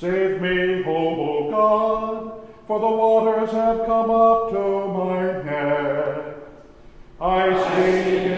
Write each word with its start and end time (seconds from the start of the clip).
Save 0.00 0.40
me, 0.40 0.84
O 0.86 1.50
God, 1.50 2.48
for 2.68 2.78
the 2.78 2.86
waters 2.86 3.50
have 3.50 3.84
come 3.84 4.10
up 4.12 4.50
to 4.50 4.86
my 4.94 5.22
head. 5.42 6.34
I 7.20 7.48
in 8.28 8.37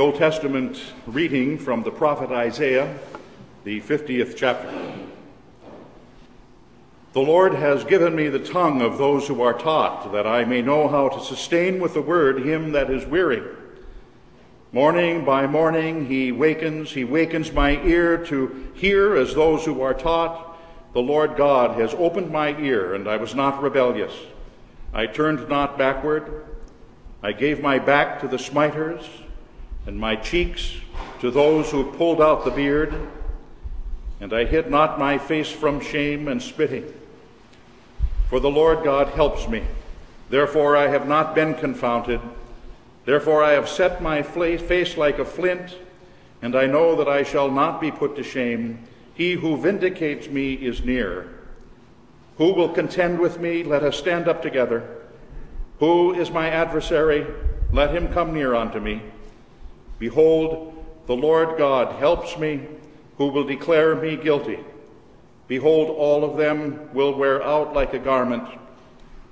Old 0.00 0.14
Testament 0.14 0.82
reading 1.06 1.58
from 1.58 1.82
the 1.82 1.90
prophet 1.90 2.30
Isaiah, 2.30 2.98
the 3.64 3.82
50th 3.82 4.34
chapter. 4.34 4.72
The 7.12 7.20
Lord 7.20 7.52
has 7.52 7.84
given 7.84 8.16
me 8.16 8.28
the 8.28 8.38
tongue 8.38 8.80
of 8.80 8.96
those 8.96 9.28
who 9.28 9.42
are 9.42 9.52
taught, 9.52 10.10
that 10.12 10.26
I 10.26 10.46
may 10.46 10.62
know 10.62 10.88
how 10.88 11.10
to 11.10 11.22
sustain 11.22 11.80
with 11.80 11.92
the 11.92 12.00
word 12.00 12.46
him 12.46 12.72
that 12.72 12.88
is 12.88 13.04
weary. 13.04 13.42
Morning 14.72 15.22
by 15.22 15.46
morning 15.46 16.06
he 16.06 16.32
wakens, 16.32 16.92
he 16.92 17.04
wakens 17.04 17.52
my 17.52 17.72
ear 17.82 18.16
to 18.24 18.70
hear 18.72 19.14
as 19.16 19.34
those 19.34 19.66
who 19.66 19.82
are 19.82 19.92
taught. 19.92 20.56
The 20.94 21.02
Lord 21.02 21.36
God 21.36 21.78
has 21.78 21.92
opened 21.92 22.30
my 22.30 22.58
ear, 22.58 22.94
and 22.94 23.06
I 23.06 23.18
was 23.18 23.34
not 23.34 23.62
rebellious. 23.62 24.14
I 24.94 25.04
turned 25.04 25.46
not 25.50 25.76
backward. 25.76 26.46
I 27.22 27.32
gave 27.32 27.60
my 27.60 27.78
back 27.78 28.22
to 28.22 28.28
the 28.28 28.38
smiters, 28.38 29.04
and 29.86 29.98
my 29.98 30.16
cheeks 30.16 30.76
to 31.20 31.30
those 31.30 31.70
who 31.70 31.92
pulled 31.92 32.20
out 32.20 32.44
the 32.44 32.50
beard. 32.50 32.94
And 34.20 34.32
I 34.32 34.44
hid 34.44 34.70
not 34.70 34.98
my 34.98 35.18
face 35.18 35.50
from 35.50 35.80
shame 35.80 36.28
and 36.28 36.42
spitting. 36.42 36.92
For 38.28 38.38
the 38.38 38.50
Lord 38.50 38.84
God 38.84 39.08
helps 39.08 39.48
me. 39.48 39.64
Therefore 40.28 40.76
I 40.76 40.88
have 40.88 41.08
not 41.08 41.34
been 41.34 41.54
confounded. 41.54 42.20
Therefore 43.04 43.42
I 43.42 43.52
have 43.52 43.68
set 43.68 44.02
my 44.02 44.22
face 44.22 44.96
like 44.96 45.18
a 45.18 45.24
flint, 45.24 45.76
and 46.42 46.54
I 46.54 46.66
know 46.66 46.94
that 46.96 47.08
I 47.08 47.22
shall 47.22 47.50
not 47.50 47.80
be 47.80 47.90
put 47.90 48.14
to 48.16 48.22
shame. 48.22 48.86
He 49.14 49.32
who 49.32 49.56
vindicates 49.56 50.28
me 50.28 50.54
is 50.54 50.84
near. 50.84 51.28
Who 52.38 52.52
will 52.52 52.68
contend 52.68 53.18
with 53.18 53.40
me? 53.40 53.64
Let 53.64 53.82
us 53.82 53.96
stand 53.96 54.28
up 54.28 54.42
together. 54.42 54.88
Who 55.80 56.14
is 56.14 56.30
my 56.30 56.48
adversary? 56.48 57.26
Let 57.72 57.94
him 57.94 58.12
come 58.12 58.32
near 58.32 58.54
unto 58.54 58.80
me. 58.80 59.02
Behold, 60.00 60.74
the 61.06 61.14
Lord 61.14 61.58
God 61.58 62.00
helps 62.00 62.36
me, 62.36 62.66
who 63.18 63.28
will 63.28 63.44
declare 63.44 63.94
me 63.94 64.16
guilty. 64.16 64.58
Behold, 65.46 65.90
all 65.90 66.24
of 66.24 66.38
them 66.38 66.88
will 66.94 67.14
wear 67.14 67.42
out 67.42 67.74
like 67.74 67.92
a 67.92 67.98
garment, 67.98 68.48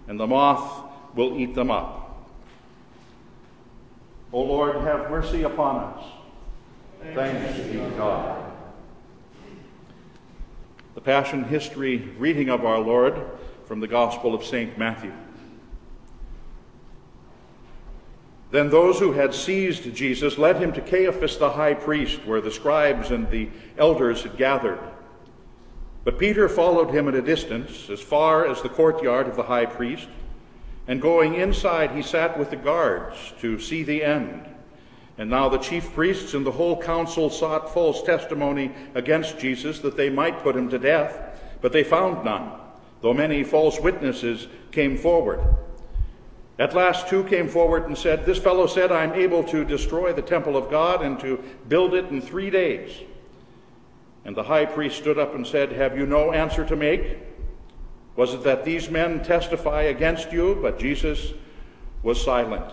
and 0.06 0.20
the 0.20 0.26
moth 0.26 0.84
will 1.14 1.38
eat 1.38 1.54
them 1.54 1.70
up. 1.70 2.26
O 4.30 4.42
Lord, 4.42 4.76
have 4.82 5.10
mercy 5.10 5.42
upon 5.42 5.76
us. 5.76 6.04
Thanks 7.14 7.60
be 7.60 7.78
to 7.78 7.90
God. 7.96 8.52
The 10.94 11.00
Passion 11.00 11.44
History 11.44 11.98
reading 12.18 12.50
of 12.50 12.66
our 12.66 12.78
Lord 12.78 13.18
from 13.64 13.80
the 13.80 13.88
Gospel 13.88 14.34
of 14.34 14.44
St. 14.44 14.76
Matthew. 14.76 15.12
Then 18.50 18.70
those 18.70 18.98
who 18.98 19.12
had 19.12 19.34
seized 19.34 19.94
Jesus 19.94 20.38
led 20.38 20.56
him 20.56 20.72
to 20.72 20.80
Caiaphas 20.80 21.36
the 21.36 21.50
high 21.50 21.74
priest, 21.74 22.24
where 22.24 22.40
the 22.40 22.50
scribes 22.50 23.10
and 23.10 23.30
the 23.30 23.50
elders 23.76 24.22
had 24.22 24.38
gathered. 24.38 24.80
But 26.04 26.18
Peter 26.18 26.48
followed 26.48 26.90
him 26.90 27.08
at 27.08 27.14
a 27.14 27.20
distance, 27.20 27.90
as 27.90 28.00
far 28.00 28.46
as 28.46 28.62
the 28.62 28.70
courtyard 28.70 29.28
of 29.28 29.36
the 29.36 29.42
high 29.42 29.66
priest, 29.66 30.08
and 30.86 31.02
going 31.02 31.34
inside, 31.34 31.90
he 31.90 32.00
sat 32.00 32.38
with 32.38 32.48
the 32.48 32.56
guards 32.56 33.34
to 33.40 33.58
see 33.58 33.82
the 33.82 34.02
end. 34.02 34.46
And 35.18 35.28
now 35.28 35.50
the 35.50 35.58
chief 35.58 35.92
priests 35.92 36.32
and 36.32 36.46
the 36.46 36.52
whole 36.52 36.80
council 36.80 37.28
sought 37.28 37.74
false 37.74 38.02
testimony 38.02 38.72
against 38.94 39.38
Jesus 39.38 39.80
that 39.80 39.98
they 39.98 40.08
might 40.08 40.42
put 40.42 40.56
him 40.56 40.70
to 40.70 40.78
death, 40.78 41.38
but 41.60 41.72
they 41.72 41.84
found 41.84 42.24
none, 42.24 42.52
though 43.02 43.12
many 43.12 43.44
false 43.44 43.78
witnesses 43.78 44.46
came 44.70 44.96
forward. 44.96 45.40
At 46.58 46.74
last, 46.74 47.06
two 47.08 47.22
came 47.24 47.48
forward 47.48 47.86
and 47.86 47.96
said, 47.96 48.26
This 48.26 48.38
fellow 48.38 48.66
said, 48.66 48.90
I'm 48.90 49.12
able 49.12 49.44
to 49.44 49.64
destroy 49.64 50.12
the 50.12 50.22
temple 50.22 50.56
of 50.56 50.70
God 50.70 51.02
and 51.02 51.18
to 51.20 51.42
build 51.68 51.94
it 51.94 52.06
in 52.06 52.20
three 52.20 52.50
days. 52.50 52.90
And 54.24 54.36
the 54.36 54.42
high 54.42 54.66
priest 54.66 54.98
stood 54.98 55.18
up 55.18 55.34
and 55.34 55.46
said, 55.46 55.70
Have 55.72 55.96
you 55.96 56.04
no 56.04 56.32
answer 56.32 56.64
to 56.66 56.74
make? 56.74 57.18
Was 58.16 58.34
it 58.34 58.42
that 58.42 58.64
these 58.64 58.90
men 58.90 59.22
testify 59.22 59.82
against 59.82 60.32
you? 60.32 60.58
But 60.60 60.80
Jesus 60.80 61.32
was 62.02 62.22
silent. 62.22 62.72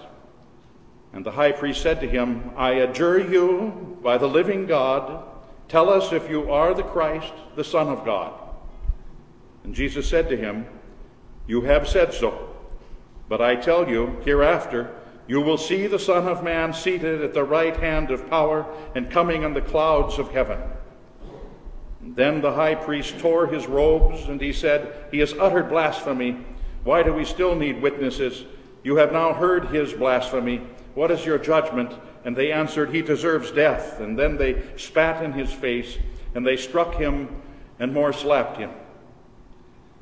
And 1.14 1.24
the 1.24 1.32
high 1.32 1.52
priest 1.52 1.84
said 1.84 2.02
to 2.02 2.10
him, 2.10 2.52
I 2.58 2.72
adjure 2.72 3.20
you 3.20 4.00
by 4.02 4.18
the 4.18 4.28
living 4.28 4.66
God, 4.66 5.24
tell 5.68 5.90
us 5.92 6.12
if 6.12 6.28
you 6.28 6.52
are 6.52 6.74
the 6.74 6.84
Christ, 6.84 7.34
the 7.56 7.64
Son 7.64 7.88
of 7.88 8.04
God. 8.04 8.34
And 9.64 9.76
Jesus 9.76 10.10
said 10.10 10.28
to 10.30 10.36
him, 10.36 10.66
You 11.46 11.62
have 11.62 11.88
said 11.88 12.14
so. 12.14 12.55
But 13.28 13.42
I 13.42 13.56
tell 13.56 13.90
you, 13.90 14.18
hereafter, 14.24 14.94
you 15.28 15.42
will 15.42 15.58
see 15.58 15.88
the 15.88 15.98
Son 15.98 16.28
of 16.28 16.44
Man 16.44 16.74
seated 16.74 17.24
at 17.24 17.34
the 17.34 17.44
right 17.44 17.76
hand 17.76 18.12
of 18.12 18.30
power 18.30 18.66
and 18.94 19.10
coming 19.10 19.44
on 19.44 19.54
the 19.54 19.62
clouds 19.62 20.20
of 20.20 20.32
heaven. 20.32 20.60
Then 22.02 22.42
the 22.42 22.54
high 22.54 22.76
priest 22.76 23.18
tore 23.18 23.48
his 23.48 23.66
robes, 23.66 24.28
and 24.28 24.40
he 24.40 24.54
said, 24.54 25.08
He 25.12 25.20
has 25.20 25.34
uttered 25.34 25.70
blasphemy. 25.70 26.38
Why 26.84 27.02
do 27.02 27.12
we 27.12 27.26
still 27.26 27.56
need 27.56 27.82
witnesses? 27.82 28.46
You 28.84 28.98
have 28.98 29.12
now 29.12 29.34
heard 29.34 29.70
his 29.70 29.94
blasphemy. 29.94 30.62
What 30.94 31.10
is 31.10 31.26
your 31.26 31.40
judgment? 31.40 31.94
And 32.24 32.36
they 32.36 32.52
answered, 32.52 32.94
He 32.94 33.02
deserves 33.02 33.52
death. 33.52 34.00
And 34.00 34.18
then 34.18 34.38
they 34.38 34.62
spat 34.78 35.24
in 35.24 35.34
his 35.34 35.52
face, 35.52 35.98
and 36.36 36.46
they 36.46 36.58
struck 36.58 36.96
him, 36.96 37.42
and 37.80 37.92
more 37.92 38.14
slapped 38.14 38.58
him 38.58 38.70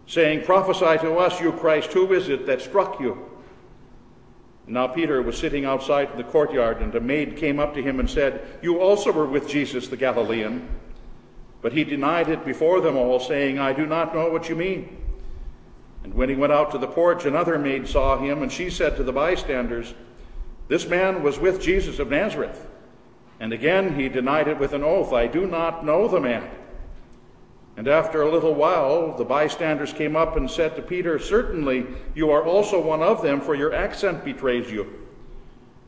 saying, 0.07 0.45
Prophesy 0.45 0.99
to 1.05 1.15
us, 1.15 1.39
you 1.39 1.51
Christ, 1.51 1.93
who 1.93 2.13
is 2.13 2.29
it 2.29 2.45
that 2.45 2.61
struck 2.61 2.99
you? 2.99 3.29
Now 4.65 4.87
Peter 4.87 5.21
was 5.21 5.37
sitting 5.37 5.65
outside 5.65 6.11
in 6.11 6.17
the 6.17 6.23
courtyard, 6.23 6.81
and 6.81 6.93
a 6.95 7.01
maid 7.01 7.35
came 7.35 7.59
up 7.59 7.73
to 7.73 7.81
him 7.81 7.99
and 7.99 8.09
said, 8.09 8.45
You 8.61 8.79
also 8.79 9.11
were 9.11 9.25
with 9.25 9.47
Jesus 9.47 9.87
the 9.87 9.97
Galilean. 9.97 10.67
But 11.61 11.73
he 11.73 11.83
denied 11.83 12.29
it 12.29 12.45
before 12.45 12.81
them 12.81 12.97
all, 12.97 13.19
saying, 13.19 13.59
I 13.59 13.73
do 13.73 13.85
not 13.85 14.13
know 14.13 14.29
what 14.29 14.49
you 14.49 14.55
mean. 14.55 14.97
And 16.03 16.13
when 16.13 16.27
he 16.27 16.35
went 16.35 16.51
out 16.51 16.71
to 16.71 16.77
the 16.77 16.87
porch, 16.87 17.25
another 17.25 17.57
maid 17.57 17.87
saw 17.87 18.17
him, 18.17 18.41
and 18.41 18.51
she 18.51 18.69
said 18.69 18.97
to 18.97 19.03
the 19.03 19.13
bystanders, 19.13 19.93
This 20.67 20.87
man 20.87 21.23
was 21.23 21.39
with 21.39 21.61
Jesus 21.61 21.99
of 21.99 22.09
Nazareth. 22.09 22.67
And 23.39 23.51
again 23.51 23.99
he 23.99 24.09
denied 24.09 24.47
it 24.47 24.59
with 24.59 24.73
an 24.73 24.83
oath, 24.83 25.13
I 25.13 25.27
do 25.27 25.47
not 25.47 25.85
know 25.85 26.07
the 26.07 26.19
man. 26.19 26.49
And 27.75 27.87
after 27.87 28.21
a 28.21 28.31
little 28.31 28.53
while, 28.53 29.17
the 29.17 29.25
bystanders 29.25 29.93
came 29.93 30.15
up 30.15 30.37
and 30.37 30.49
said 30.49 30.75
to 30.75 30.81
Peter, 30.81 31.17
Certainly 31.17 31.87
you 32.13 32.29
are 32.29 32.43
also 32.43 32.79
one 32.79 33.01
of 33.01 33.21
them, 33.21 33.41
for 33.41 33.55
your 33.55 33.73
accent 33.73 34.23
betrays 34.23 34.71
you. 34.71 35.03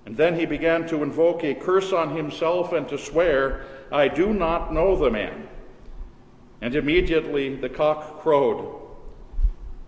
And 0.06 0.18
then 0.18 0.38
he 0.38 0.46
began 0.46 0.88
to 0.88 1.04
invoke 1.04 1.44
a 1.44 1.54
curse 1.54 1.92
on 1.92 2.15
himself 2.15 2.74
and 2.74 2.88
to 2.89 2.98
swear, 2.98 3.65
I 3.92 4.08
do 4.08 4.34
not 4.34 4.74
know 4.74 4.96
the 4.96 5.12
man. 5.12 5.48
And 6.62 6.75
immediately 6.75 7.56
the 7.56 7.70
cock 7.70 8.22
crowed. 8.22 8.82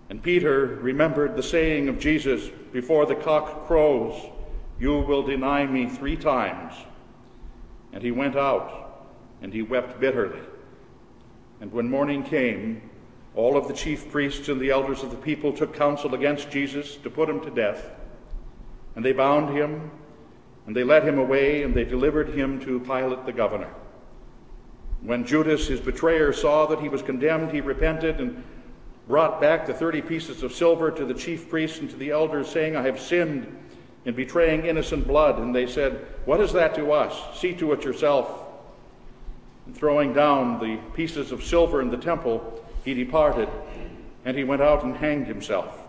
And 0.10 0.22
Peter 0.22 0.66
remembered 0.82 1.36
the 1.36 1.44
saying 1.44 1.89
of 1.89 2.00
Jesus 2.00 2.50
before 2.72 3.06
the 3.06 3.16
cock 3.16 3.68
crows, 3.68 4.30
You 4.80 5.00
will 5.00 5.24
deny 5.24 5.66
me 5.66 5.88
three 5.88 6.16
times. 6.16 6.74
And 7.92 8.04
he 8.04 8.12
went 8.12 8.36
out 8.36 9.06
and 9.42 9.51
he 9.51 9.62
wept 9.62 10.00
bitterly. 10.00 10.39
And 11.59 11.71
when 11.71 11.89
morning 11.89 12.23
came, 12.23 12.81
all 13.35 13.57
of 13.57 13.67
the 13.67 13.73
chief 13.73 14.11
priests 14.11 14.49
and 14.49 14.59
the 14.59 14.71
elders 14.71 15.03
of 15.03 15.11
the 15.11 15.17
people 15.17 15.53
took 15.53 15.75
counsel 15.75 16.15
against 16.15 16.49
Jesus 16.49 16.95
to 16.97 17.09
put 17.09 17.29
him 17.29 17.39
to 17.41 17.51
death. 17.51 17.91
And 18.95 19.05
they 19.05 19.13
bound 19.13 19.55
him, 19.55 19.91
and 20.65 20.75
they 20.75 20.83
led 20.83 21.03
him 21.03 21.19
away, 21.19 21.63
and 21.63 21.73
they 21.73 21.85
delivered 21.85 22.29
him 22.29 22.59
to 22.61 22.79
Pilate 22.79 23.25
the 23.25 23.31
governor. 23.31 23.69
When 25.01 25.25
Judas, 25.25 25.67
his 25.67 25.79
betrayer, 25.79 26.33
saw 26.33 26.65
that 26.65 26.79
he 26.79 26.89
was 26.89 27.03
condemned, 27.03 27.51
he 27.51 27.61
repented 27.61 28.19
and 28.19 28.43
brought 29.07 29.39
back 29.39 29.65
the 29.65 29.73
thirty 29.73 30.01
pieces 30.01 30.43
of 30.43 30.51
silver 30.51 30.91
to 30.91 31.05
the 31.05 31.13
chief 31.13 31.49
priests 31.49 31.79
and 31.79 31.89
to 31.89 31.95
the 31.95 32.09
elders, 32.09 32.49
saying, 32.49 32.75
I 32.75 32.81
have 32.81 32.99
sinned 32.99 33.55
in 34.05 34.15
betraying 34.15 34.65
innocent 34.65 35.07
blood. 35.07 35.37
And 35.37 35.53
they 35.53 35.67
said, 35.67 36.05
What 36.25 36.41
is 36.41 36.51
that 36.53 36.73
to 36.75 36.91
us? 36.91 37.39
See 37.39 37.53
to 37.53 37.73
it 37.73 37.83
yourself. 37.83 38.47
And 39.67 39.75
throwing 39.75 40.13
down 40.13 40.59
the 40.59 40.77
pieces 40.93 41.33
of 41.33 41.43
silver 41.43 41.81
in 41.81 41.91
the 41.91 41.97
temple, 41.97 42.63
he 42.86 42.93
departed, 42.93 43.50
and 44.24 44.38
he 44.38 44.45
went 44.45 44.62
out 44.62 44.86
and 44.86 44.95
hanged 44.95 45.27
himself. 45.27 45.83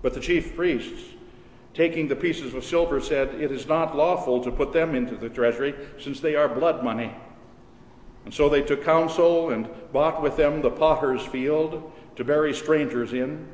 But 0.00 0.14
the 0.14 0.20
chief 0.20 0.54
priests, 0.54 1.10
taking 1.74 2.06
the 2.06 2.14
pieces 2.14 2.54
of 2.54 2.64
silver, 2.64 3.00
said, 3.00 3.34
It 3.34 3.50
is 3.50 3.66
not 3.66 3.96
lawful 3.96 4.44
to 4.44 4.52
put 4.52 4.72
them 4.72 4.94
into 4.94 5.16
the 5.16 5.28
treasury, 5.28 5.74
since 5.98 6.20
they 6.20 6.36
are 6.36 6.48
blood 6.48 6.84
money. 6.84 7.12
And 8.24 8.32
so 8.32 8.48
they 8.48 8.62
took 8.62 8.84
counsel 8.84 9.50
and 9.50 9.68
bought 9.92 10.22
with 10.22 10.36
them 10.36 10.62
the 10.62 10.70
potter's 10.70 11.26
field 11.26 11.90
to 12.14 12.22
bury 12.22 12.54
strangers 12.54 13.12
in. 13.12 13.48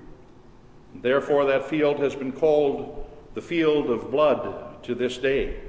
And 0.93 1.03
therefore, 1.03 1.47
that 1.47 1.65
field 1.65 1.99
has 2.01 2.15
been 2.15 2.33
called 2.33 3.09
the 3.33 3.41
field 3.41 3.89
of 3.89 4.11
blood 4.11 4.83
to 4.83 4.95
this 4.95 5.17
day. 5.17 5.61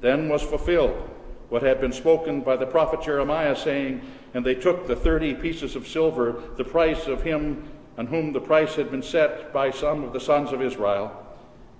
Then 0.00 0.30
was 0.30 0.40
fulfilled 0.40 1.09
what 1.50 1.62
had 1.62 1.80
been 1.80 1.92
spoken 1.92 2.40
by 2.40 2.56
the 2.56 2.66
prophet 2.66 3.02
Jeremiah, 3.02 3.54
saying, 3.54 4.00
And 4.32 4.46
they 4.46 4.54
took 4.54 4.86
the 4.86 4.96
thirty 4.96 5.34
pieces 5.34 5.76
of 5.76 5.86
silver, 5.86 6.42
the 6.56 6.64
price 6.64 7.06
of 7.06 7.22
him 7.22 7.68
on 7.98 8.06
whom 8.06 8.32
the 8.32 8.40
price 8.40 8.76
had 8.76 8.90
been 8.90 9.02
set 9.02 9.52
by 9.52 9.70
some 9.70 10.04
of 10.04 10.12
the 10.12 10.20
sons 10.20 10.52
of 10.52 10.62
Israel, 10.62 11.14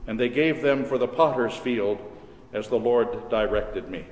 and 0.06 0.18
they 0.18 0.28
gave 0.28 0.60
them 0.60 0.84
for 0.84 0.98
the 0.98 1.08
potter's 1.08 1.54
field, 1.54 1.98
as 2.52 2.68
the 2.68 2.76
Lord 2.76 3.30
directed 3.30 3.88
me. 3.88 4.04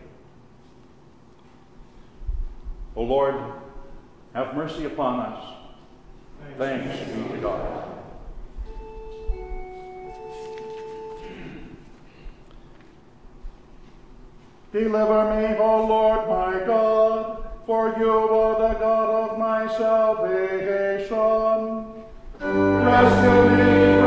O 2.94 3.02
Lord, 3.02 3.34
have 4.34 4.54
mercy 4.54 4.84
upon 4.84 5.20
us. 5.20 5.54
Thanks 6.56 6.98
be 7.10 7.34
to 7.34 7.38
God. 7.40 7.97
Deliver 14.78 15.24
me, 15.34 15.56
O 15.58 15.86
Lord 15.88 16.28
my 16.28 16.64
God, 16.64 17.42
for 17.66 17.96
you 17.98 18.12
are 18.12 18.68
the 18.68 18.74
God 18.78 19.32
of 19.32 19.36
my 19.36 19.66
salvation. 19.76 21.18
Rescue 22.86 23.42
me 23.56 23.97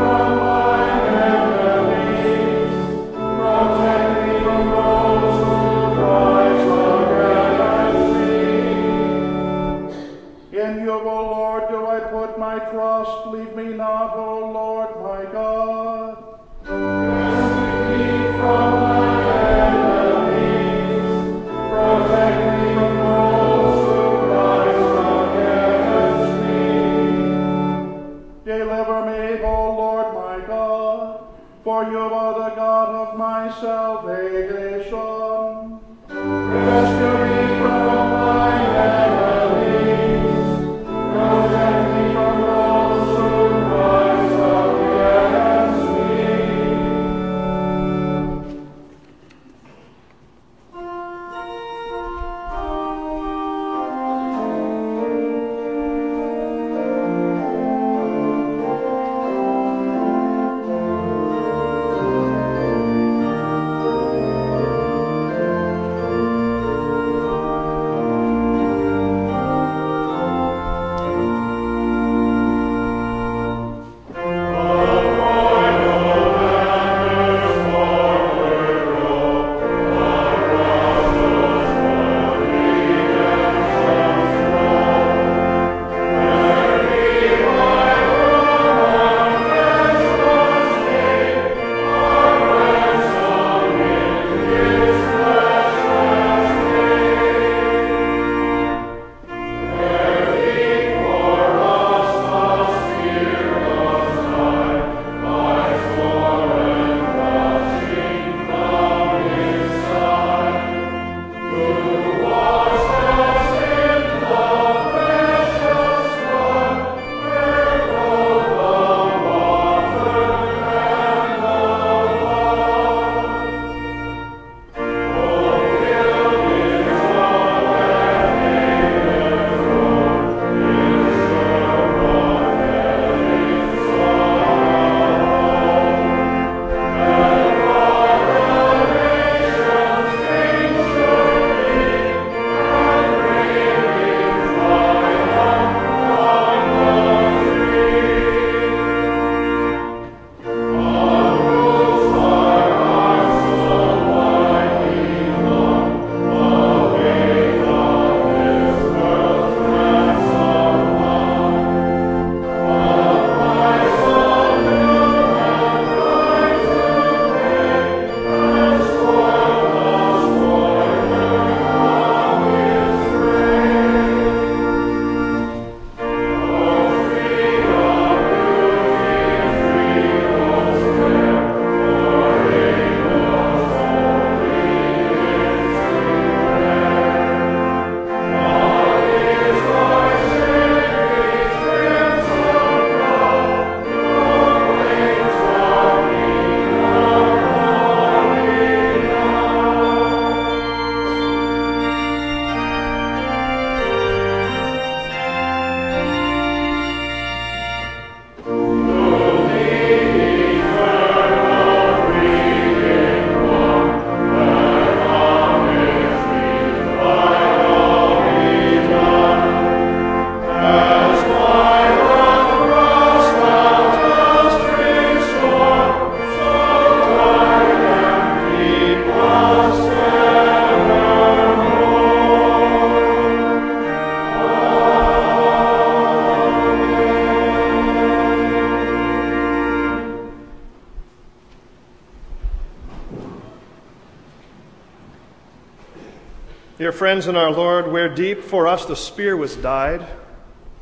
friends 247.02 247.26
in 247.26 247.34
our 247.34 247.50
Lord, 247.50 247.90
where 247.90 248.08
deep 248.08 248.44
for 248.44 248.68
us 248.68 248.86
the 248.86 248.94
spear 248.94 249.36
was 249.36 249.56
dyed, 249.56 250.06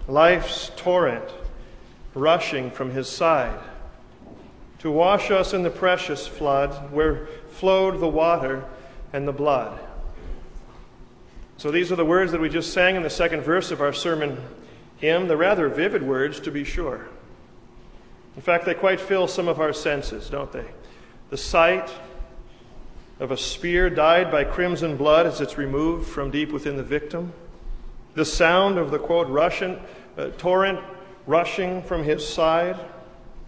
life's 0.07 0.71
torrent 0.77 1.25
rushing 2.13 2.71
from 2.71 2.91
his 2.91 3.09
side, 3.09 3.59
to 4.81 4.91
wash 4.91 5.31
us 5.31 5.55
in 5.55 5.63
the 5.63 5.71
precious 5.71 6.27
flood 6.27 6.93
where 6.93 7.27
flowed 7.53 8.01
the 8.01 8.07
water 8.07 8.63
and 9.15 9.27
the 9.27 9.33
blood. 9.33 9.81
So 11.57 11.71
these 11.71 11.91
are 11.91 11.97
the 11.97 12.05
words 12.05 12.33
that 12.33 12.41
we 12.43 12.51
just 12.51 12.75
sang 12.75 12.97
in 12.97 13.03
the 13.03 13.09
second 13.09 13.41
verse 13.41 13.71
of 13.71 13.81
our 13.81 13.95
sermon 13.95 14.43
hymn, 14.99 15.27
the 15.27 15.39
rather 15.39 15.71
vivid 15.71 16.03
words, 16.03 16.39
to 16.41 16.51
be 16.51 16.65
sure. 16.65 17.09
In 18.37 18.43
fact, 18.43 18.67
they 18.67 18.75
quite 18.75 19.01
fill 19.01 19.27
some 19.27 19.49
of 19.49 19.59
our 19.59 19.73
senses, 19.73 20.29
don't 20.29 20.53
they? 20.53 20.67
The 21.31 21.39
sight 21.39 21.91
of 23.21 23.31
a 23.31 23.37
spear 23.37 23.91
dyed 23.91 24.33
by 24.33 24.43
crimson 24.43 24.97
blood 24.97 25.27
as 25.27 25.41
it's 25.41 25.59
removed 25.59 26.09
from 26.09 26.31
deep 26.31 26.51
within 26.51 26.77
the 26.77 26.83
victim, 26.83 27.33
the 28.15 28.25
sound 28.25 28.79
of 28.79 28.91
the 28.91 28.99
quote, 28.99 29.29
rushing 29.29 29.79
uh, 30.19 30.31
torrent 30.39 30.81
rushing 31.27 31.83
from 31.83 32.03
his 32.03 32.27
side, 32.27 32.79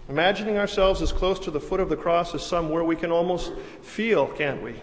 imagining 0.09 0.59
ourselves 0.59 1.03
as 1.03 1.11
close 1.11 1.39
to 1.41 1.51
the 1.51 1.61
foot 1.61 1.81
of 1.81 1.89
the 1.89 1.97
cross 1.97 2.35
as 2.35 2.45
somewhere 2.45 2.85
we 2.85 2.95
can 2.95 3.11
almost 3.11 3.53
feel, 3.83 4.27
can't 4.29 4.63
we? 4.63 4.75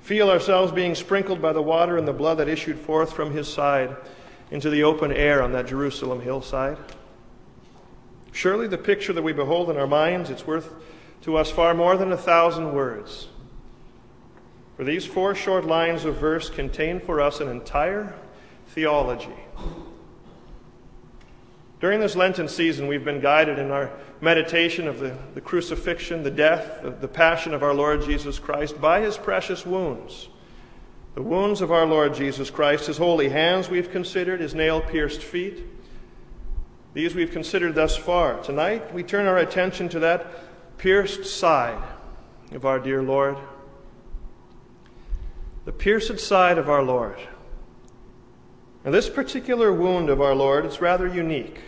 Feel 0.00 0.28
ourselves 0.28 0.72
being 0.72 0.94
sprinkled 0.94 1.40
by 1.40 1.52
the 1.52 1.62
water 1.62 1.96
and 1.96 2.06
the 2.06 2.12
blood 2.12 2.38
that 2.38 2.48
issued 2.48 2.78
forth 2.78 3.12
from 3.12 3.30
his 3.30 3.46
side 3.46 3.96
into 4.50 4.68
the 4.68 4.82
open 4.82 5.12
air 5.12 5.42
on 5.42 5.52
that 5.52 5.66
Jerusalem 5.66 6.20
hillside. 6.20 6.76
Surely 8.32 8.66
the 8.66 8.78
picture 8.78 9.12
that 9.12 9.22
we 9.22 9.32
behold 9.32 9.70
in 9.70 9.76
our 9.76 9.86
minds, 9.86 10.28
it's 10.28 10.46
worth 10.46 10.74
to 11.22 11.36
us 11.36 11.50
far 11.50 11.72
more 11.72 11.96
than 11.96 12.10
a 12.10 12.16
thousand 12.16 12.74
words. 12.74 13.28
For 14.82 14.86
these 14.86 15.06
four 15.06 15.36
short 15.36 15.64
lines 15.64 16.04
of 16.04 16.16
verse 16.16 16.50
contain 16.50 16.98
for 16.98 17.20
us 17.20 17.38
an 17.38 17.48
entire 17.48 18.16
theology. 18.70 19.36
During 21.78 22.00
this 22.00 22.16
Lenten 22.16 22.48
season, 22.48 22.88
we've 22.88 23.04
been 23.04 23.20
guided 23.20 23.60
in 23.60 23.70
our 23.70 23.92
meditation 24.20 24.88
of 24.88 24.98
the, 24.98 25.16
the 25.34 25.40
crucifixion, 25.40 26.24
the 26.24 26.32
death, 26.32 26.80
the, 26.82 26.90
the 26.90 27.06
passion 27.06 27.54
of 27.54 27.62
our 27.62 27.72
Lord 27.72 28.02
Jesus 28.02 28.40
Christ 28.40 28.80
by 28.80 29.02
his 29.02 29.16
precious 29.16 29.64
wounds. 29.64 30.28
The 31.14 31.22
wounds 31.22 31.60
of 31.60 31.70
our 31.70 31.86
Lord 31.86 32.14
Jesus 32.14 32.50
Christ, 32.50 32.88
his 32.88 32.98
holy 32.98 33.28
hands 33.28 33.70
we've 33.70 33.92
considered, 33.92 34.40
his 34.40 34.52
nail 34.52 34.80
pierced 34.80 35.22
feet. 35.22 35.64
These 36.92 37.14
we've 37.14 37.30
considered 37.30 37.76
thus 37.76 37.96
far. 37.96 38.42
Tonight, 38.42 38.92
we 38.92 39.04
turn 39.04 39.26
our 39.26 39.38
attention 39.38 39.88
to 39.90 40.00
that 40.00 40.26
pierced 40.76 41.24
side 41.24 41.80
of 42.50 42.66
our 42.66 42.80
dear 42.80 43.00
Lord. 43.00 43.38
The 45.64 45.72
pierced 45.72 46.18
side 46.18 46.58
of 46.58 46.68
our 46.68 46.82
Lord. 46.82 47.18
Now, 48.84 48.90
this 48.90 49.08
particular 49.08 49.72
wound 49.72 50.10
of 50.10 50.20
our 50.20 50.34
Lord 50.34 50.66
is 50.66 50.80
rather 50.80 51.06
unique. 51.06 51.60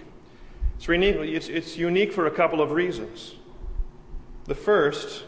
It's, 0.78 0.88
it's, 0.88 1.48
it's 1.48 1.76
unique 1.76 2.12
for 2.12 2.26
a 2.26 2.30
couple 2.30 2.60
of 2.60 2.72
reasons. 2.72 3.34
The 4.46 4.54
first, 4.54 5.24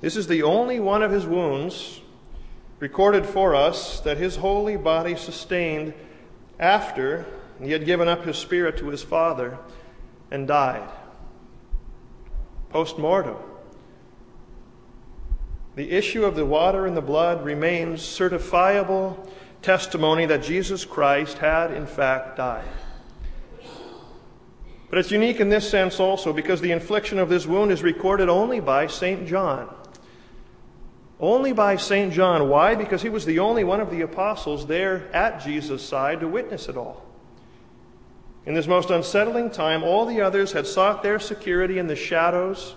this 0.00 0.16
is 0.16 0.26
the 0.26 0.42
only 0.42 0.78
one 0.78 1.02
of 1.02 1.10
his 1.10 1.26
wounds 1.26 2.00
recorded 2.78 3.24
for 3.24 3.54
us 3.54 4.00
that 4.00 4.18
his 4.18 4.36
holy 4.36 4.76
body 4.76 5.16
sustained 5.16 5.94
after 6.58 7.24
he 7.62 7.70
had 7.72 7.86
given 7.86 8.08
up 8.08 8.24
his 8.24 8.36
spirit 8.36 8.76
to 8.78 8.88
his 8.88 9.02
Father 9.02 9.58
and 10.30 10.46
died. 10.46 10.88
Post 12.70 12.98
mortem. 12.98 13.36
The 15.74 15.90
issue 15.90 16.24
of 16.24 16.36
the 16.36 16.44
water 16.44 16.86
and 16.86 16.96
the 16.96 17.02
blood 17.02 17.44
remains 17.44 18.02
certifiable 18.02 19.28
testimony 19.62 20.26
that 20.26 20.42
Jesus 20.42 20.84
Christ 20.84 21.38
had, 21.38 21.72
in 21.72 21.86
fact, 21.86 22.36
died. 22.36 22.68
But 24.90 24.98
it's 24.98 25.10
unique 25.10 25.40
in 25.40 25.48
this 25.48 25.70
sense 25.70 25.98
also 25.98 26.34
because 26.34 26.60
the 26.60 26.72
infliction 26.72 27.18
of 27.18 27.30
this 27.30 27.46
wound 27.46 27.72
is 27.72 27.82
recorded 27.82 28.28
only 28.28 28.60
by 28.60 28.86
St. 28.86 29.26
John. 29.26 29.74
Only 31.18 31.52
by 31.52 31.76
St. 31.76 32.12
John. 32.12 32.50
Why? 32.50 32.74
Because 32.74 33.00
he 33.00 33.08
was 33.08 33.24
the 33.24 33.38
only 33.38 33.64
one 33.64 33.80
of 33.80 33.90
the 33.90 34.02
apostles 34.02 34.66
there 34.66 35.08
at 35.14 35.40
Jesus' 35.40 35.82
side 35.82 36.20
to 36.20 36.28
witness 36.28 36.68
it 36.68 36.76
all. 36.76 37.06
In 38.44 38.52
this 38.52 38.66
most 38.66 38.90
unsettling 38.90 39.50
time, 39.50 39.82
all 39.82 40.04
the 40.04 40.20
others 40.20 40.52
had 40.52 40.66
sought 40.66 41.02
their 41.02 41.18
security 41.18 41.78
in 41.78 41.86
the 41.86 41.96
shadows, 41.96 42.74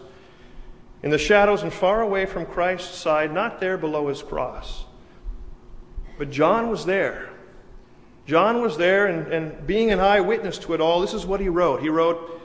in 1.06 1.12
the 1.12 1.18
shadows 1.20 1.62
and 1.62 1.72
far 1.72 2.02
away 2.02 2.26
from 2.26 2.48
Christ's 2.48 2.98
side, 2.98 3.32
not 3.32 3.60
there 3.60 3.78
below 3.78 4.08
his 4.08 4.24
cross. 4.24 4.86
But 6.18 6.32
John 6.32 6.72
was 6.72 6.88
there. 6.88 7.30
John 8.26 8.60
was 8.60 8.76
there, 8.76 9.06
and, 9.06 9.32
and 9.32 9.68
being 9.68 9.92
an 9.92 10.00
eyewitness 10.00 10.58
to 10.60 10.74
it 10.74 10.82
all, 10.82 11.02
this 11.02 11.14
is 11.14 11.24
what 11.24 11.40
he 11.40 11.48
wrote. 11.48 11.80
He 11.84 11.90
wrote, 11.90 12.42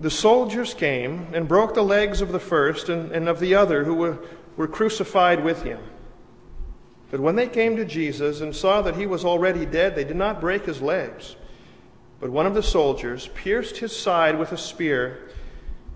The 0.00 0.12
soldiers 0.12 0.74
came 0.74 1.26
and 1.34 1.48
broke 1.48 1.74
the 1.74 1.82
legs 1.82 2.20
of 2.20 2.30
the 2.30 2.38
first 2.38 2.88
and, 2.88 3.10
and 3.10 3.28
of 3.28 3.40
the 3.40 3.56
other 3.56 3.82
who 3.82 3.94
were, 3.94 4.18
were 4.56 4.68
crucified 4.68 5.42
with 5.42 5.64
him. 5.64 5.80
But 7.10 7.18
when 7.18 7.34
they 7.34 7.48
came 7.48 7.74
to 7.76 7.84
Jesus 7.84 8.40
and 8.40 8.54
saw 8.54 8.80
that 8.82 8.94
he 8.94 9.06
was 9.06 9.24
already 9.24 9.66
dead, 9.66 9.96
they 9.96 10.04
did 10.04 10.16
not 10.16 10.40
break 10.40 10.66
his 10.66 10.80
legs. 10.80 11.34
But 12.20 12.30
one 12.30 12.46
of 12.46 12.54
the 12.54 12.62
soldiers 12.62 13.28
pierced 13.34 13.78
his 13.78 13.96
side 13.96 14.38
with 14.38 14.52
a 14.52 14.58
spear, 14.58 15.30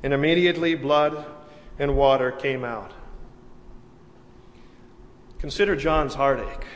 and 0.02 0.12
immediately 0.12 0.74
blood 0.74 1.26
and 1.78 1.96
water 1.96 2.30
came 2.30 2.64
out. 2.64 2.92
Consider 5.38 5.74
John's 5.74 6.14
heartache. 6.14 6.66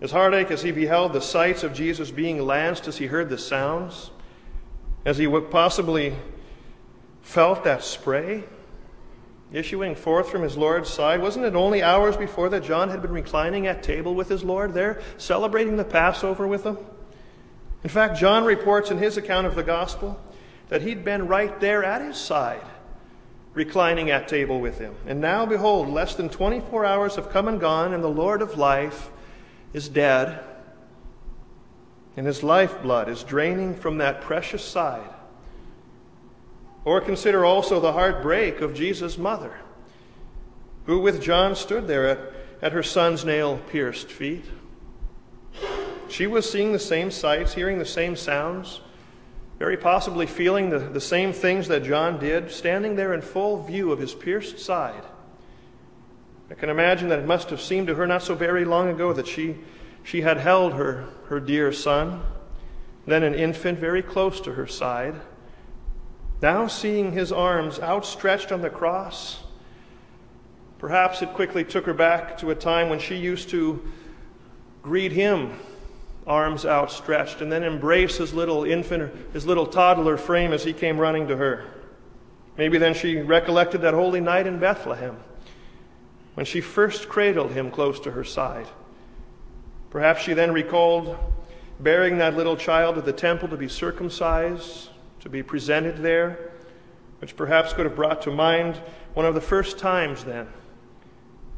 His 0.00 0.10
heartache 0.10 0.50
as 0.50 0.62
he 0.62 0.72
beheld 0.72 1.12
the 1.12 1.20
sights 1.20 1.62
of 1.62 1.72
Jesus 1.72 2.10
being 2.10 2.40
lanced, 2.40 2.86
as 2.86 2.98
he 2.98 3.06
heard 3.06 3.28
the 3.28 3.38
sounds, 3.38 4.10
as 5.04 5.18
he 5.18 5.26
possibly 5.26 6.14
felt 7.22 7.64
that 7.64 7.82
spray 7.82 8.44
issuing 9.52 9.94
forth 9.94 10.28
from 10.28 10.42
his 10.42 10.56
Lord's 10.56 10.90
side. 10.90 11.20
Wasn't 11.20 11.44
it 11.44 11.54
only 11.54 11.82
hours 11.82 12.16
before 12.16 12.48
that 12.50 12.64
John 12.64 12.90
had 12.90 13.00
been 13.00 13.12
reclining 13.12 13.66
at 13.66 13.82
table 13.82 14.14
with 14.14 14.28
his 14.28 14.42
Lord 14.42 14.74
there, 14.74 15.00
celebrating 15.18 15.76
the 15.76 15.84
Passover 15.84 16.46
with 16.46 16.64
him? 16.64 16.78
In 17.84 17.90
fact, 17.90 18.18
John 18.18 18.44
reports 18.44 18.90
in 18.90 18.98
his 18.98 19.16
account 19.16 19.46
of 19.46 19.54
the 19.54 19.62
gospel 19.62 20.20
that 20.68 20.82
he'd 20.82 21.04
been 21.04 21.28
right 21.28 21.60
there 21.60 21.84
at 21.84 22.02
his 22.02 22.16
side, 22.16 22.62
reclining 23.56 24.10
at 24.10 24.28
table 24.28 24.60
with 24.60 24.78
him. 24.78 24.94
And 25.06 25.18
now, 25.18 25.46
behold, 25.46 25.88
less 25.88 26.14
than 26.14 26.28
24 26.28 26.84
hours 26.84 27.16
have 27.16 27.30
come 27.30 27.48
and 27.48 27.58
gone, 27.58 27.94
and 27.94 28.04
the 28.04 28.08
Lord 28.08 28.42
of 28.42 28.58
life 28.58 29.08
is 29.72 29.88
dead, 29.88 30.44
and 32.18 32.26
his 32.26 32.42
lifeblood 32.42 33.08
is 33.08 33.24
draining 33.24 33.74
from 33.74 33.96
that 33.96 34.20
precious 34.20 34.62
side. 34.62 35.08
Or 36.84 37.00
consider 37.00 37.46
also 37.46 37.80
the 37.80 37.94
heartbreak 37.94 38.60
of 38.60 38.74
Jesus' 38.74 39.16
mother, 39.16 39.54
who 40.84 41.00
with 41.00 41.22
John 41.22 41.56
stood 41.56 41.88
there 41.88 42.06
at, 42.06 42.18
at 42.60 42.72
her 42.72 42.82
son's 42.82 43.24
nail 43.24 43.58
pierced 43.70 44.08
feet. 44.08 44.44
She 46.10 46.26
was 46.26 46.48
seeing 46.48 46.72
the 46.72 46.78
same 46.78 47.10
sights, 47.10 47.54
hearing 47.54 47.78
the 47.78 47.86
same 47.86 48.16
sounds, 48.16 48.82
very 49.58 49.76
possibly 49.76 50.26
feeling 50.26 50.70
the, 50.70 50.78
the 50.78 51.00
same 51.00 51.32
things 51.32 51.68
that 51.68 51.82
John 51.82 52.18
did, 52.18 52.50
standing 52.50 52.96
there 52.96 53.14
in 53.14 53.22
full 53.22 53.62
view 53.62 53.90
of 53.90 53.98
his 53.98 54.14
pierced 54.14 54.58
side. 54.58 55.02
I 56.50 56.54
can 56.54 56.68
imagine 56.68 57.08
that 57.08 57.18
it 57.18 57.26
must 57.26 57.50
have 57.50 57.60
seemed 57.60 57.86
to 57.88 57.94
her 57.94 58.06
not 58.06 58.22
so 58.22 58.34
very 58.34 58.64
long 58.64 58.88
ago 58.88 59.12
that 59.12 59.26
she, 59.26 59.56
she 60.04 60.20
had 60.20 60.36
held 60.36 60.74
her, 60.74 61.08
her 61.28 61.40
dear 61.40 61.72
son, 61.72 62.22
then 63.06 63.22
an 63.22 63.34
infant 63.34 63.78
very 63.78 64.02
close 64.02 64.40
to 64.42 64.52
her 64.52 64.66
side. 64.66 65.14
Now 66.42 66.66
seeing 66.66 67.12
his 67.12 67.32
arms 67.32 67.80
outstretched 67.80 68.52
on 68.52 68.60
the 68.60 68.70
cross, 68.70 69.42
perhaps 70.78 71.22
it 71.22 71.32
quickly 71.32 71.64
took 71.64 71.86
her 71.86 71.94
back 71.94 72.38
to 72.38 72.50
a 72.50 72.54
time 72.54 72.90
when 72.90 72.98
she 72.98 73.16
used 73.16 73.48
to 73.50 73.82
greet 74.82 75.12
him, 75.12 75.58
arms 76.26 76.66
outstretched, 76.66 77.40
and 77.40 77.50
then 77.50 77.62
embrace 77.62 78.16
his 78.16 78.34
little 78.34 78.64
infant, 78.64 79.12
his 79.32 79.46
little 79.46 79.66
toddler 79.66 80.16
frame 80.16 80.52
as 80.52 80.64
he 80.64 80.72
came 80.72 80.98
running 80.98 81.28
to 81.28 81.36
her. 81.36 81.64
Maybe 82.58 82.78
then 82.78 82.94
she 82.94 83.16
recollected 83.16 83.82
that 83.82 83.94
holy 83.94 84.20
night 84.20 84.46
in 84.46 84.58
Bethlehem 84.58 85.16
when 86.34 86.46
she 86.46 86.60
first 86.60 87.08
cradled 87.08 87.52
him 87.52 87.70
close 87.70 88.00
to 88.00 88.10
her 88.10 88.24
side. 88.24 88.66
Perhaps 89.90 90.22
she 90.22 90.34
then 90.34 90.52
recalled 90.52 91.16
bearing 91.80 92.18
that 92.18 92.36
little 92.36 92.56
child 92.56 92.96
to 92.96 93.02
the 93.02 93.12
temple 93.12 93.48
to 93.48 93.56
be 93.56 93.68
circumcised, 93.68 94.88
to 95.20 95.28
be 95.28 95.42
presented 95.42 95.98
there, 95.98 96.50
which 97.20 97.36
perhaps 97.36 97.72
could 97.72 97.86
have 97.86 97.96
brought 97.96 98.22
to 98.22 98.30
mind 98.30 98.80
one 99.14 99.26
of 99.26 99.34
the 99.34 99.40
first 99.40 99.78
times 99.78 100.24
then 100.24 100.46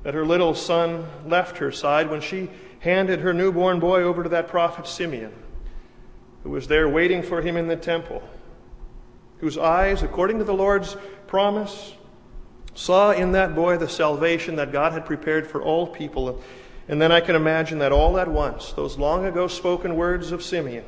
that 0.03 0.15
her 0.15 0.25
little 0.25 0.55
son 0.55 1.07
left 1.27 1.59
her 1.59 1.73
side 1.73 2.09
when 2.09 2.21
she 2.21 2.49
handed 2.81 3.21
her 3.21 3.33
newborn 3.33 3.81
boy 3.81 4.03
over 4.03 4.23
to 4.23 4.29
that 4.29 4.49
prophet 4.49 4.87
Simeon, 4.87 5.33
who 6.43 6.51
was 6.51 6.69
there 6.69 6.89
waiting 6.89 7.23
for 7.23 7.43
him 7.43 7.57
in 7.57 7.67
the 7.67 7.77
temple, 7.77 8.23
whose 9.39 9.59
eyes, 9.59 10.03
according 10.03 10.39
to 10.39 10.45
the 10.45 10.55
Lord's 10.55 10.97
promise, 11.27 11.95
saw 12.75 13.11
in 13.11 13.33
that 13.33 13.55
boy 13.55 13.77
the 13.77 13.89
salvation 13.89 14.57
that 14.57 14.73
God 14.73 14.93
had 14.93 15.05
prepared 15.05 15.47
for 15.47 15.61
all 15.61 15.87
people, 15.87 16.41
And 16.87 17.03
then 17.03 17.13
I 17.13 17.21
can 17.21 17.35
imagine 17.35 17.81
that 17.81 17.93
all 17.93 18.19
at 18.19 18.29
once, 18.29 18.73
those 18.73 18.97
long 18.97 19.27
ago 19.27 19.47
spoken 19.49 19.97
words 19.97 20.33
of 20.33 20.43
Simeon, 20.43 20.85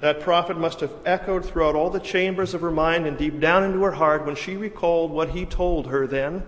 that 0.00 0.20
prophet 0.20 0.56
must 0.56 0.80
have 0.80 0.92
echoed 1.04 1.44
throughout 1.44 1.74
all 1.74 1.90
the 1.90 2.00
chambers 2.00 2.54
of 2.54 2.60
her 2.60 2.70
mind 2.70 3.06
and 3.06 3.18
deep 3.18 3.40
down 3.40 3.64
into 3.64 3.82
her 3.82 3.92
heart 3.92 4.24
when 4.24 4.36
she 4.36 4.56
recalled 4.56 5.10
what 5.10 5.30
he 5.30 5.44
told 5.44 5.88
her 5.88 6.06
then. 6.06 6.42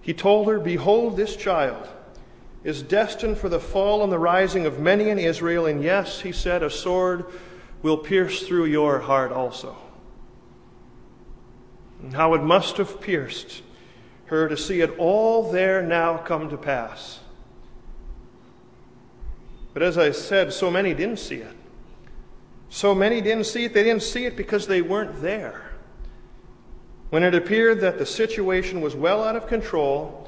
He 0.00 0.14
told 0.14 0.48
her, 0.48 0.60
Behold, 0.60 1.16
this 1.16 1.34
child 1.34 1.88
is 2.64 2.82
destined 2.82 3.36
for 3.36 3.50
the 3.50 3.60
fall 3.60 4.02
and 4.02 4.10
the 4.10 4.18
rising 4.18 4.64
of 4.64 4.80
many 4.80 5.10
in 5.10 5.18
Israel, 5.18 5.66
and 5.66 5.82
yes, 5.82 6.22
he 6.22 6.32
said, 6.32 6.62
a 6.62 6.70
sword 6.70 7.26
will 7.82 7.98
pierce 7.98 8.46
through 8.46 8.64
your 8.64 9.00
heart 9.00 9.30
also. 9.30 9.76
And 12.00 12.14
how 12.14 12.32
it 12.32 12.42
must 12.42 12.78
have 12.78 13.00
pierced 13.00 13.62
her 14.26 14.48
to 14.48 14.56
see 14.56 14.80
it 14.80 14.98
all 14.98 15.52
there 15.52 15.82
now 15.82 16.16
come 16.16 16.48
to 16.48 16.56
pass. 16.56 17.20
But 19.74 19.82
as 19.82 19.98
I 19.98 20.12
said, 20.12 20.52
so 20.52 20.70
many 20.70 20.94
didn't 20.94 21.18
see 21.18 21.36
it. 21.36 21.56
So 22.70 22.94
many 22.94 23.20
didn't 23.20 23.44
see 23.44 23.64
it. 23.64 23.74
They 23.74 23.84
didn't 23.84 24.02
see 24.02 24.24
it 24.24 24.36
because 24.36 24.66
they 24.66 24.80
weren't 24.80 25.20
there. 25.20 25.70
When 27.10 27.22
it 27.22 27.34
appeared 27.34 27.80
that 27.80 27.98
the 27.98 28.06
situation 28.06 28.80
was 28.80 28.96
well 28.96 29.22
out 29.22 29.36
of 29.36 29.46
control, 29.46 30.23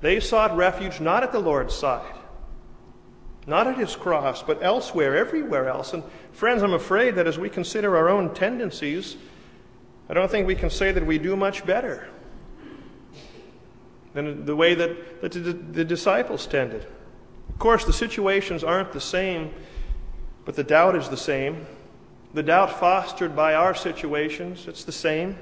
they 0.00 0.20
sought 0.20 0.56
refuge 0.56 1.00
not 1.00 1.22
at 1.22 1.32
the 1.32 1.38
Lord's 1.38 1.74
side, 1.74 2.14
not 3.46 3.66
at 3.66 3.78
his 3.78 3.96
cross, 3.96 4.42
but 4.42 4.62
elsewhere, 4.62 5.16
everywhere 5.16 5.68
else. 5.68 5.92
And 5.92 6.02
friends, 6.32 6.62
I'm 6.62 6.74
afraid 6.74 7.14
that 7.14 7.26
as 7.26 7.38
we 7.38 7.48
consider 7.48 7.96
our 7.96 8.08
own 8.08 8.34
tendencies, 8.34 9.16
I 10.08 10.14
don't 10.14 10.30
think 10.30 10.46
we 10.46 10.54
can 10.54 10.70
say 10.70 10.92
that 10.92 11.04
we 11.04 11.18
do 11.18 11.36
much 11.36 11.64
better 11.66 12.08
than 14.12 14.44
the 14.44 14.56
way 14.56 14.74
that, 14.74 15.20
that 15.20 15.32
the, 15.32 15.52
the 15.52 15.84
disciples 15.84 16.46
tended. 16.46 16.86
Of 17.50 17.58
course, 17.58 17.84
the 17.84 17.92
situations 17.92 18.64
aren't 18.64 18.92
the 18.92 19.00
same, 19.00 19.52
but 20.44 20.56
the 20.56 20.64
doubt 20.64 20.96
is 20.96 21.08
the 21.08 21.16
same. 21.16 21.66
The 22.34 22.42
doubt 22.42 22.78
fostered 22.78 23.34
by 23.34 23.54
our 23.54 23.74
situations, 23.74 24.68
it's 24.68 24.84
the 24.84 24.92
same. 24.92 25.38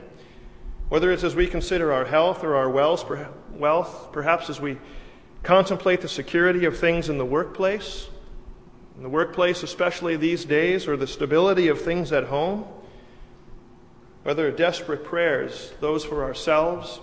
Whether 0.88 1.11
it's 1.12 1.25
as 1.25 1.35
we 1.35 1.47
consider 1.47 1.92
our 1.92 2.05
health 2.05 2.44
or 2.44 2.57
our 2.57 2.68
wealth, 2.68 4.12
perhaps 4.12 4.51
as 4.51 4.61
we 4.61 4.79
contemplate 5.42 6.01
the 6.01 6.09
security 6.09 6.64
of 6.64 6.79
things 6.79 7.09
in 7.09 7.18
the 7.18 7.25
workplace, 7.25 8.09
in 8.97 9.03
the 9.03 9.09
workplace, 9.09 9.62
especially 9.62 10.16
these 10.16 10.44
days, 10.44 10.87
or 10.87 10.97
the 10.97 11.07
stability 11.07 11.68
of 11.68 11.81
things 11.81 12.12
at 12.12 12.25
home, 12.25 12.64
whether 14.23 14.51
desperate 14.51 15.05
prayers, 15.05 15.73
those 15.81 16.05
for 16.05 16.23
ourselves, 16.23 17.01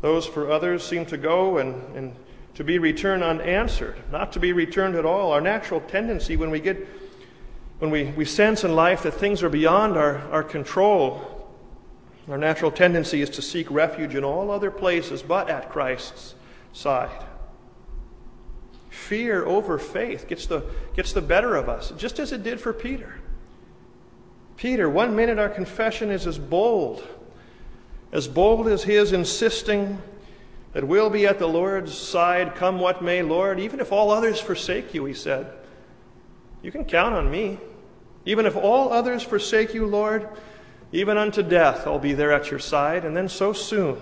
those 0.00 0.26
for 0.26 0.50
others, 0.50 0.84
seem 0.84 1.06
to 1.06 1.16
go 1.16 1.58
and, 1.58 1.96
and 1.96 2.16
to 2.54 2.64
be 2.64 2.78
returned 2.78 3.22
unanswered, 3.22 3.96
not 4.10 4.32
to 4.32 4.40
be 4.40 4.52
returned 4.52 4.94
at 4.94 5.04
all. 5.04 5.32
Our 5.32 5.40
natural 5.40 5.80
tendency 5.80 6.36
when 6.36 6.50
we 6.50 6.60
get 6.60 6.86
when 7.78 7.90
we, 7.90 8.04
we 8.12 8.24
sense 8.24 8.62
in 8.62 8.76
life 8.76 9.02
that 9.02 9.14
things 9.14 9.42
are 9.42 9.48
beyond 9.48 9.96
our, 9.96 10.18
our 10.30 10.44
control, 10.44 11.41
our 12.32 12.38
natural 12.38 12.70
tendency 12.70 13.20
is 13.20 13.28
to 13.28 13.42
seek 13.42 13.70
refuge 13.70 14.14
in 14.14 14.24
all 14.24 14.50
other 14.50 14.70
places 14.70 15.20
but 15.20 15.50
at 15.50 15.68
Christ's 15.68 16.34
side. 16.72 17.22
Fear 18.88 19.44
over 19.44 19.76
faith 19.76 20.26
gets 20.28 20.46
the, 20.46 20.64
gets 20.96 21.12
the 21.12 21.20
better 21.20 21.54
of 21.54 21.68
us, 21.68 21.92
just 21.98 22.18
as 22.18 22.32
it 22.32 22.42
did 22.42 22.58
for 22.58 22.72
Peter. 22.72 23.16
Peter, 24.56 24.88
one 24.88 25.14
minute 25.14 25.38
our 25.38 25.50
confession 25.50 26.10
is 26.10 26.26
as 26.26 26.38
bold, 26.38 27.06
as 28.12 28.28
bold 28.28 28.66
as 28.66 28.82
his 28.84 29.12
insisting 29.12 30.00
that 30.72 30.88
we'll 30.88 31.10
be 31.10 31.26
at 31.26 31.38
the 31.38 31.46
Lord's 31.46 31.92
side, 31.92 32.54
come 32.54 32.78
what 32.80 33.02
may, 33.02 33.20
Lord, 33.20 33.60
even 33.60 33.78
if 33.78 33.92
all 33.92 34.10
others 34.10 34.40
forsake 34.40 34.94
you, 34.94 35.04
he 35.04 35.12
said. 35.12 35.52
You 36.62 36.72
can 36.72 36.86
count 36.86 37.14
on 37.14 37.30
me. 37.30 37.58
Even 38.24 38.46
if 38.46 38.56
all 38.56 38.90
others 38.90 39.22
forsake 39.22 39.74
you, 39.74 39.84
Lord, 39.84 40.26
even 40.92 41.16
unto 41.16 41.42
death 41.42 41.86
I'll 41.86 41.98
be 41.98 42.12
there 42.12 42.32
at 42.32 42.50
your 42.50 42.60
side. 42.60 43.04
And 43.04 43.16
then 43.16 43.28
so 43.28 43.52
soon, 43.52 43.98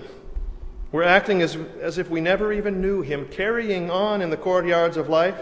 we're 0.93 1.05
acting 1.05 1.41
as, 1.41 1.57
as 1.81 1.99
if 1.99 2.11
we 2.11 2.21
never 2.21 2.53
even 2.53 2.81
knew 2.81 3.01
him, 3.03 3.27
carrying 3.29 3.91
on 3.91 4.21
in 4.21 4.31
the 4.31 4.37
courtyards 4.37 4.97
of 4.97 5.09
life, 5.09 5.39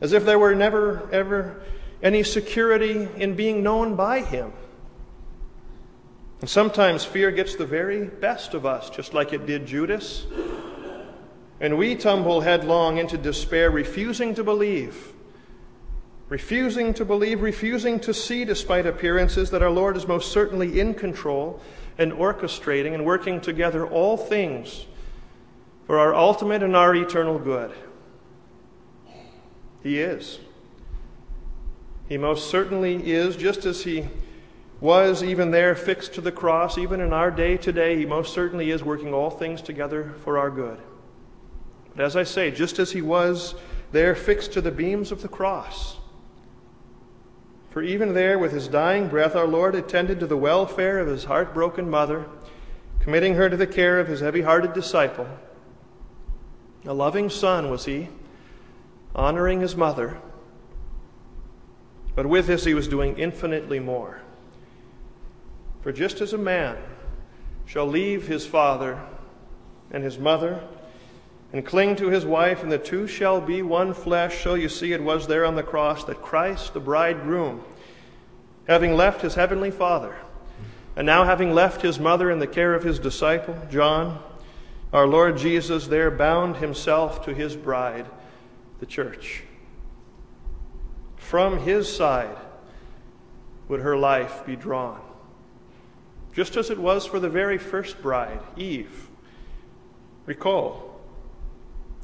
as 0.00 0.12
if 0.12 0.24
there 0.24 0.38
were 0.38 0.54
never, 0.54 1.08
ever 1.12 1.60
any 2.02 2.22
security 2.22 3.08
in 3.16 3.34
being 3.34 3.62
known 3.62 3.96
by 3.96 4.20
him. 4.20 4.52
And 6.40 6.48
sometimes 6.48 7.04
fear 7.04 7.30
gets 7.30 7.56
the 7.56 7.66
very 7.66 8.04
best 8.04 8.54
of 8.54 8.66
us, 8.66 8.90
just 8.90 9.14
like 9.14 9.32
it 9.32 9.46
did 9.46 9.66
Judas. 9.66 10.26
And 11.60 11.78
we 11.78 11.96
tumble 11.96 12.42
headlong 12.42 12.98
into 12.98 13.16
despair, 13.16 13.70
refusing 13.70 14.34
to 14.34 14.44
believe. 14.44 15.12
Refusing 16.28 16.94
to 16.94 17.04
believe, 17.04 17.42
refusing 17.42 18.00
to 18.00 18.14
see, 18.14 18.44
despite 18.44 18.86
appearances, 18.86 19.50
that 19.50 19.62
our 19.62 19.70
Lord 19.70 19.96
is 19.96 20.08
most 20.08 20.32
certainly 20.32 20.80
in 20.80 20.94
control 20.94 21.60
and 21.98 22.12
orchestrating 22.12 22.94
and 22.94 23.04
working 23.04 23.40
together 23.40 23.86
all 23.86 24.16
things 24.16 24.86
for 25.86 25.98
our 25.98 26.14
ultimate 26.14 26.62
and 26.62 26.74
our 26.74 26.94
eternal 26.94 27.38
good. 27.38 27.72
He 29.82 30.00
is. 30.00 30.38
He 32.08 32.16
most 32.16 32.50
certainly 32.50 33.12
is, 33.12 33.36
just 33.36 33.66
as 33.66 33.84
He 33.84 34.08
was 34.80 35.22
even 35.22 35.50
there 35.50 35.74
fixed 35.74 36.14
to 36.14 36.20
the 36.22 36.32
cross, 36.32 36.78
even 36.78 37.00
in 37.00 37.12
our 37.12 37.30
day 37.30 37.58
today, 37.58 37.98
He 37.98 38.06
most 38.06 38.32
certainly 38.32 38.70
is 38.70 38.82
working 38.82 39.12
all 39.12 39.30
things 39.30 39.60
together 39.60 40.14
for 40.24 40.38
our 40.38 40.50
good. 40.50 40.78
But 41.94 42.06
as 42.06 42.16
I 42.16 42.24
say, 42.24 42.50
just 42.50 42.78
as 42.78 42.92
He 42.92 43.02
was 43.02 43.54
there 43.92 44.14
fixed 44.14 44.52
to 44.54 44.62
the 44.62 44.70
beams 44.70 45.12
of 45.12 45.20
the 45.20 45.28
cross, 45.28 45.98
for 47.74 47.82
even 47.82 48.14
there, 48.14 48.38
with 48.38 48.52
his 48.52 48.68
dying 48.68 49.08
breath, 49.08 49.34
our 49.34 49.48
Lord 49.48 49.74
attended 49.74 50.20
to 50.20 50.28
the 50.28 50.36
welfare 50.36 51.00
of 51.00 51.08
his 51.08 51.24
heartbroken 51.24 51.90
mother, 51.90 52.24
committing 53.00 53.34
her 53.34 53.50
to 53.50 53.56
the 53.56 53.66
care 53.66 53.98
of 53.98 54.06
his 54.06 54.20
heavy 54.20 54.42
hearted 54.42 54.72
disciple. 54.72 55.26
A 56.86 56.94
loving 56.94 57.28
son 57.28 57.70
was 57.70 57.84
he, 57.84 58.10
honoring 59.12 59.60
his 59.60 59.74
mother. 59.74 60.18
But 62.14 62.26
with 62.26 62.46
this, 62.46 62.64
he 62.64 62.74
was 62.74 62.86
doing 62.86 63.18
infinitely 63.18 63.80
more. 63.80 64.20
For 65.80 65.90
just 65.90 66.20
as 66.20 66.32
a 66.32 66.38
man 66.38 66.76
shall 67.66 67.88
leave 67.88 68.28
his 68.28 68.46
father 68.46 69.00
and 69.90 70.04
his 70.04 70.16
mother 70.16 70.62
and 71.54 71.64
cling 71.64 71.94
to 71.94 72.10
his 72.10 72.26
wife, 72.26 72.64
and 72.64 72.72
the 72.72 72.78
two 72.78 73.06
shall 73.06 73.40
be 73.40 73.62
one 73.62 73.94
flesh. 73.94 74.42
So 74.42 74.54
you 74.54 74.68
see, 74.68 74.92
it 74.92 75.00
was 75.00 75.28
there 75.28 75.46
on 75.46 75.54
the 75.54 75.62
cross 75.62 76.02
that 76.04 76.20
Christ, 76.20 76.74
the 76.74 76.80
bridegroom, 76.80 77.62
having 78.66 78.96
left 78.96 79.22
his 79.22 79.36
heavenly 79.36 79.70
Father, 79.70 80.16
and 80.96 81.06
now 81.06 81.22
having 81.22 81.54
left 81.54 81.80
his 81.80 82.00
mother 82.00 82.28
in 82.28 82.40
the 82.40 82.48
care 82.48 82.74
of 82.74 82.82
his 82.82 82.98
disciple, 82.98 83.56
John, 83.70 84.20
our 84.92 85.06
Lord 85.06 85.38
Jesus 85.38 85.86
there 85.86 86.10
bound 86.10 86.56
himself 86.56 87.24
to 87.24 87.32
his 87.32 87.54
bride, 87.54 88.06
the 88.80 88.86
church. 88.86 89.44
From 91.14 91.60
his 91.60 91.94
side 91.94 92.36
would 93.68 93.78
her 93.78 93.96
life 93.96 94.44
be 94.44 94.56
drawn, 94.56 95.00
just 96.32 96.56
as 96.56 96.68
it 96.68 96.78
was 96.78 97.06
for 97.06 97.20
the 97.20 97.30
very 97.30 97.58
first 97.58 98.02
bride, 98.02 98.40
Eve. 98.56 99.08
Recall, 100.26 100.93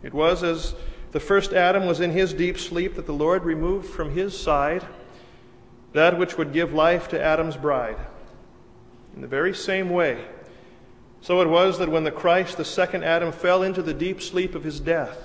it 0.02 0.14
was 0.14 0.42
as 0.42 0.74
the 1.12 1.20
first 1.20 1.52
Adam 1.52 1.86
was 1.86 2.00
in 2.00 2.12
his 2.12 2.32
deep 2.32 2.58
sleep 2.58 2.94
that 2.94 3.06
the 3.06 3.12
Lord 3.12 3.44
removed 3.44 3.88
from 3.88 4.12
his 4.12 4.38
side 4.38 4.86
that 5.92 6.18
which 6.18 6.38
would 6.38 6.52
give 6.52 6.72
life 6.72 7.08
to 7.08 7.20
Adam's 7.20 7.56
bride. 7.56 7.96
In 9.14 9.20
the 9.20 9.26
very 9.26 9.54
same 9.54 9.90
way, 9.90 10.24
so 11.20 11.40
it 11.40 11.48
was 11.48 11.78
that 11.78 11.90
when 11.90 12.04
the 12.04 12.12
Christ, 12.12 12.56
the 12.56 12.64
second 12.64 13.04
Adam, 13.04 13.32
fell 13.32 13.62
into 13.62 13.82
the 13.82 13.92
deep 13.92 14.22
sleep 14.22 14.54
of 14.54 14.64
his 14.64 14.80
death, 14.80 15.18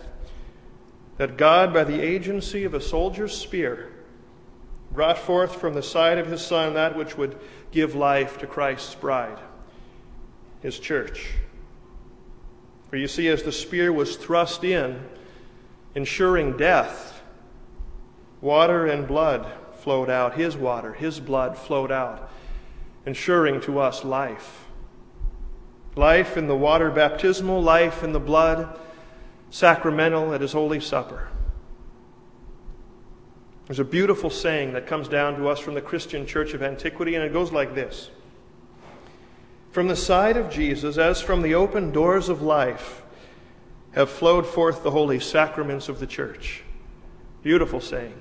that 1.17 1.38
God, 1.38 1.73
by 1.73 1.83
the 1.83 2.01
agency 2.01 2.63
of 2.63 2.73
a 2.73 2.81
soldier's 2.81 3.38
spear, 3.38 3.91
brought 4.91 5.17
forth 5.17 5.55
from 5.55 5.73
the 5.73 5.83
side 5.83 6.17
of 6.17 6.27
his 6.27 6.41
Son 6.41 6.73
that 6.73 6.97
which 6.97 7.17
would 7.17 7.38
give 7.71 7.95
life 7.95 8.38
to 8.39 8.47
Christ's 8.47 8.95
bride, 8.95 9.39
his 10.61 10.79
church. 10.79 11.31
For 12.95 12.99
you 12.99 13.10
see, 13.10 13.27
as 13.27 13.43
the 13.43 13.51
spear 13.51 13.91
was 13.91 14.15
thrust 14.15 14.63
in, 14.63 15.03
ensuring 15.95 16.55
death, 16.55 17.21
water 18.39 18.86
and 18.86 19.05
blood 19.05 19.51
flowed 19.79 20.10
out, 20.10 20.36
his 20.36 20.55
water, 20.55 20.93
his 20.93 21.19
blood 21.19 21.58
flowed 21.58 21.91
out, 21.91 22.31
ensuring 23.05 23.60
to 23.63 23.79
us 23.79 24.05
life. 24.05 24.63
Life 25.97 26.38
in 26.38 26.47
the 26.47 26.55
water 26.55 26.89
baptismal, 26.89 27.62
life 27.62 28.01
in 28.01 28.13
the 28.13 28.19
blood 28.21 28.79
sacramental 29.49 30.34
at 30.34 30.39
his 30.39 30.53
Holy 30.53 30.79
Supper. 30.79 31.27
There's 33.65 33.79
a 33.79 33.84
beautiful 33.84 34.29
saying 34.29 34.71
that 34.71 34.88
comes 34.88 35.10
down 35.10 35.36
to 35.36 35.49
us 35.49 35.60
from 35.60 35.73
the 35.73 35.81
Christian 35.81 36.25
church 36.25 36.53
of 36.53 36.63
antiquity, 36.63 37.15
and 37.15 37.25
it 37.25 37.34
goes 37.34 37.51
like 37.51 37.75
this 37.75 38.10
From 39.75 39.89
the 39.89 39.95
side 39.97 40.38
of 40.38 40.49
Jesus, 40.49 40.97
as 40.97 41.21
from 41.21 41.41
the 41.41 41.53
open 41.55 41.91
doors 41.91 42.29
of 42.29 42.41
life, 42.41 43.01
have 43.91 44.09
flowed 44.09 44.47
forth 44.47 44.83
the 44.83 44.91
holy 44.91 45.19
sacraments 45.19 45.89
of 45.89 45.99
the 45.99 46.07
church. 46.07 46.63
Beautiful 47.43 47.81
saying. 47.81 48.17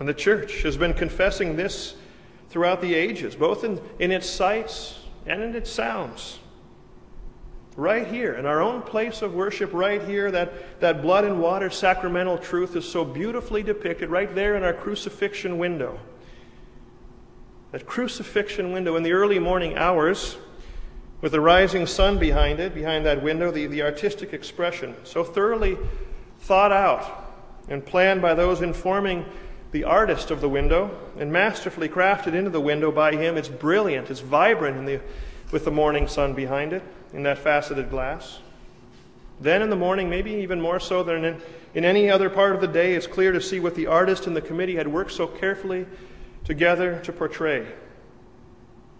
And 0.00 0.08
the 0.08 0.14
church 0.14 0.62
has 0.62 0.76
been 0.76 0.94
confessing 0.94 1.54
this 1.54 1.94
throughout 2.50 2.80
the 2.80 2.92
ages, 2.92 3.36
both 3.36 3.62
in, 3.62 3.80
in 4.00 4.10
its 4.10 4.28
sights 4.28 4.98
and 5.26 5.44
in 5.44 5.54
its 5.54 5.70
sounds. 5.70 6.40
Right 7.76 8.08
here, 8.08 8.34
in 8.34 8.46
our 8.46 8.60
own 8.60 8.82
place 8.82 9.22
of 9.22 9.34
worship, 9.34 9.72
right 9.72 10.02
here, 10.02 10.32
that, 10.32 10.80
that 10.80 11.02
blood 11.02 11.22
and 11.22 11.40
water 11.40 11.70
sacramental 11.70 12.38
truth 12.38 12.74
is 12.74 12.84
so 12.84 13.04
beautifully 13.04 13.62
depicted 13.62 14.10
right 14.10 14.34
there 14.34 14.56
in 14.56 14.64
our 14.64 14.74
crucifixion 14.74 15.56
window. 15.56 16.00
That 17.70 17.86
crucifixion 17.86 18.72
window 18.72 18.96
in 18.96 19.02
the 19.02 19.12
early 19.12 19.38
morning 19.38 19.76
hours, 19.76 20.38
with 21.20 21.32
the 21.32 21.40
rising 21.40 21.86
sun 21.86 22.18
behind 22.18 22.60
it, 22.60 22.74
behind 22.74 23.04
that 23.04 23.22
window, 23.22 23.50
the, 23.50 23.66
the 23.66 23.82
artistic 23.82 24.32
expression, 24.32 24.94
so 25.04 25.22
thoroughly 25.22 25.76
thought 26.40 26.72
out 26.72 27.26
and 27.68 27.84
planned 27.84 28.22
by 28.22 28.32
those 28.34 28.62
informing 28.62 29.26
the 29.72 29.84
artist 29.84 30.30
of 30.30 30.40
the 30.40 30.48
window 30.48 30.90
and 31.18 31.30
masterfully 31.30 31.88
crafted 31.90 32.32
into 32.32 32.48
the 32.48 32.60
window 32.60 32.90
by 32.90 33.12
him. 33.12 33.36
It's 33.36 33.48
brilliant, 33.48 34.10
it's 34.10 34.20
vibrant 34.20 34.86
the, 34.86 35.00
with 35.50 35.66
the 35.66 35.70
morning 35.70 36.08
sun 36.08 36.32
behind 36.32 36.72
it 36.72 36.82
in 37.12 37.22
that 37.24 37.36
faceted 37.36 37.90
glass. 37.90 38.38
Then 39.40 39.60
in 39.60 39.68
the 39.68 39.76
morning, 39.76 40.08
maybe 40.08 40.32
even 40.32 40.60
more 40.60 40.80
so 40.80 41.02
than 41.02 41.24
in, 41.24 41.40
in 41.74 41.84
any 41.84 42.10
other 42.10 42.30
part 42.30 42.54
of 42.54 42.62
the 42.62 42.66
day, 42.66 42.94
it's 42.94 43.06
clear 43.06 43.30
to 43.32 43.40
see 43.42 43.60
what 43.60 43.74
the 43.74 43.86
artist 43.86 44.26
and 44.26 44.34
the 44.34 44.40
committee 44.40 44.76
had 44.76 44.88
worked 44.88 45.12
so 45.12 45.26
carefully 45.26 45.86
together 46.48 46.98
to 47.04 47.12
portray. 47.12 47.64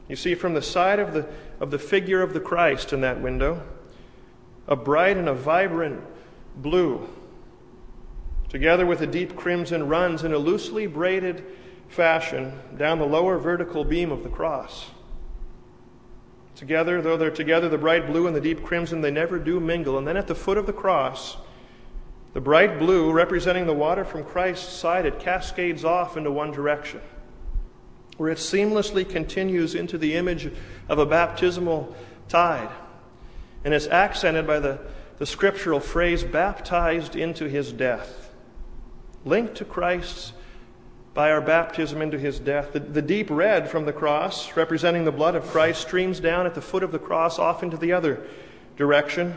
You 0.08 0.14
see, 0.14 0.36
from 0.36 0.54
the 0.54 0.62
side 0.62 1.00
of 1.00 1.12
the, 1.12 1.26
of 1.58 1.72
the 1.72 1.80
figure 1.80 2.22
of 2.22 2.32
the 2.32 2.40
Christ 2.40 2.92
in 2.92 3.00
that 3.00 3.20
window, 3.20 3.62
a 4.68 4.76
bright 4.76 5.16
and 5.16 5.28
a 5.28 5.34
vibrant 5.34 6.00
blue 6.54 7.08
together 8.48 8.86
with 8.86 9.00
a 9.02 9.06
deep 9.06 9.36
crimson, 9.36 9.88
runs 9.88 10.24
in 10.24 10.32
a 10.32 10.38
loosely 10.38 10.86
braided 10.86 11.44
fashion 11.88 12.58
down 12.76 12.98
the 12.98 13.06
lower 13.06 13.38
vertical 13.38 13.84
beam 13.84 14.10
of 14.10 14.22
the 14.22 14.28
cross. 14.28 14.86
Together, 16.54 17.00
though 17.00 17.16
they're 17.16 17.30
together, 17.30 17.68
the 17.68 17.78
bright 17.78 18.06
blue 18.06 18.26
and 18.26 18.34
the 18.34 18.40
deep 18.40 18.62
crimson, 18.64 19.00
they 19.00 19.10
never 19.10 19.38
do 19.38 19.60
mingle. 19.60 19.96
And 19.96 20.06
then 20.06 20.16
at 20.16 20.26
the 20.26 20.34
foot 20.34 20.58
of 20.58 20.66
the 20.66 20.72
cross, 20.72 21.36
the 22.32 22.40
bright 22.40 22.78
blue, 22.78 23.12
representing 23.12 23.66
the 23.66 23.74
water 23.74 24.04
from 24.04 24.24
Christ's 24.24 24.72
side, 24.72 25.06
it 25.06 25.20
cascades 25.20 25.84
off 25.84 26.16
into 26.16 26.30
one 26.30 26.50
direction, 26.50 27.00
where 28.18 28.30
it 28.30 28.38
seamlessly 28.38 29.08
continues 29.08 29.74
into 29.74 29.96
the 29.96 30.14
image 30.14 30.52
of 30.88 30.98
a 30.98 31.06
baptismal 31.06 31.96
tide. 32.28 32.70
And 33.64 33.72
it's 33.72 33.86
accented 33.86 34.46
by 34.46 34.60
the, 34.60 34.78
the 35.16 35.26
scriptural 35.26 35.80
phrase, 35.80 36.22
baptized 36.22 37.16
into 37.16 37.48
his 37.48 37.72
death 37.72 38.28
linked 39.24 39.56
to 39.56 39.64
Christ's 39.64 40.32
by 41.14 41.32
our 41.32 41.40
baptism 41.40 42.00
into 42.00 42.18
his 42.18 42.38
death. 42.38 42.72
The, 42.72 42.80
the, 42.80 43.02
deep 43.02 43.28
red 43.28 43.68
from 43.68 43.86
the 43.86 43.92
cross, 43.92 44.56
representing 44.56 45.04
the 45.04 45.10
blood 45.10 45.34
of 45.34 45.44
Christ, 45.48 45.80
streams 45.80 46.20
down 46.20 46.46
at 46.46 46.54
the 46.54 46.60
foot 46.60 46.84
of 46.84 46.92
the 46.92 46.98
cross 46.98 47.40
off 47.40 47.62
into 47.62 47.76
the 47.76 47.92
other 47.92 48.24
direction, 48.76 49.34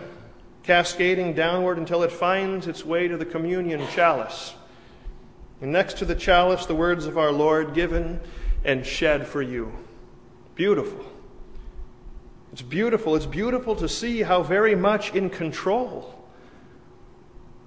cascading 0.62 1.34
downward 1.34 1.80
until 1.80 2.04
it 2.04 2.12
finds 2.12 2.67
its 2.67 2.86
way 2.86 3.08
to 3.08 3.17
the 3.17 3.26
communion 3.26 3.88
chalice. 3.88 4.54
And 5.60 5.72
next 5.72 5.98
to 5.98 6.06
the 6.06 6.13
chalice, 6.13 6.67
the 6.67 6.76
words 6.76 7.08
of 7.08 7.17
our 7.17 7.32
Lord 7.32 7.74
given 7.74 8.20
and 8.63 8.86
shed 8.86 9.28
for 9.28 9.41
you. 9.41 9.71
Beautiful. 10.56 11.06
It's 12.54 12.62
beautiful. 12.62 13.15
It's 13.15 13.26
beautiful 13.26 13.76
to 13.78 13.88
see 13.88 14.21
how 14.21 14.43
very 14.43 14.76
much 14.76 15.15
in 15.15 15.30
control 15.30 16.17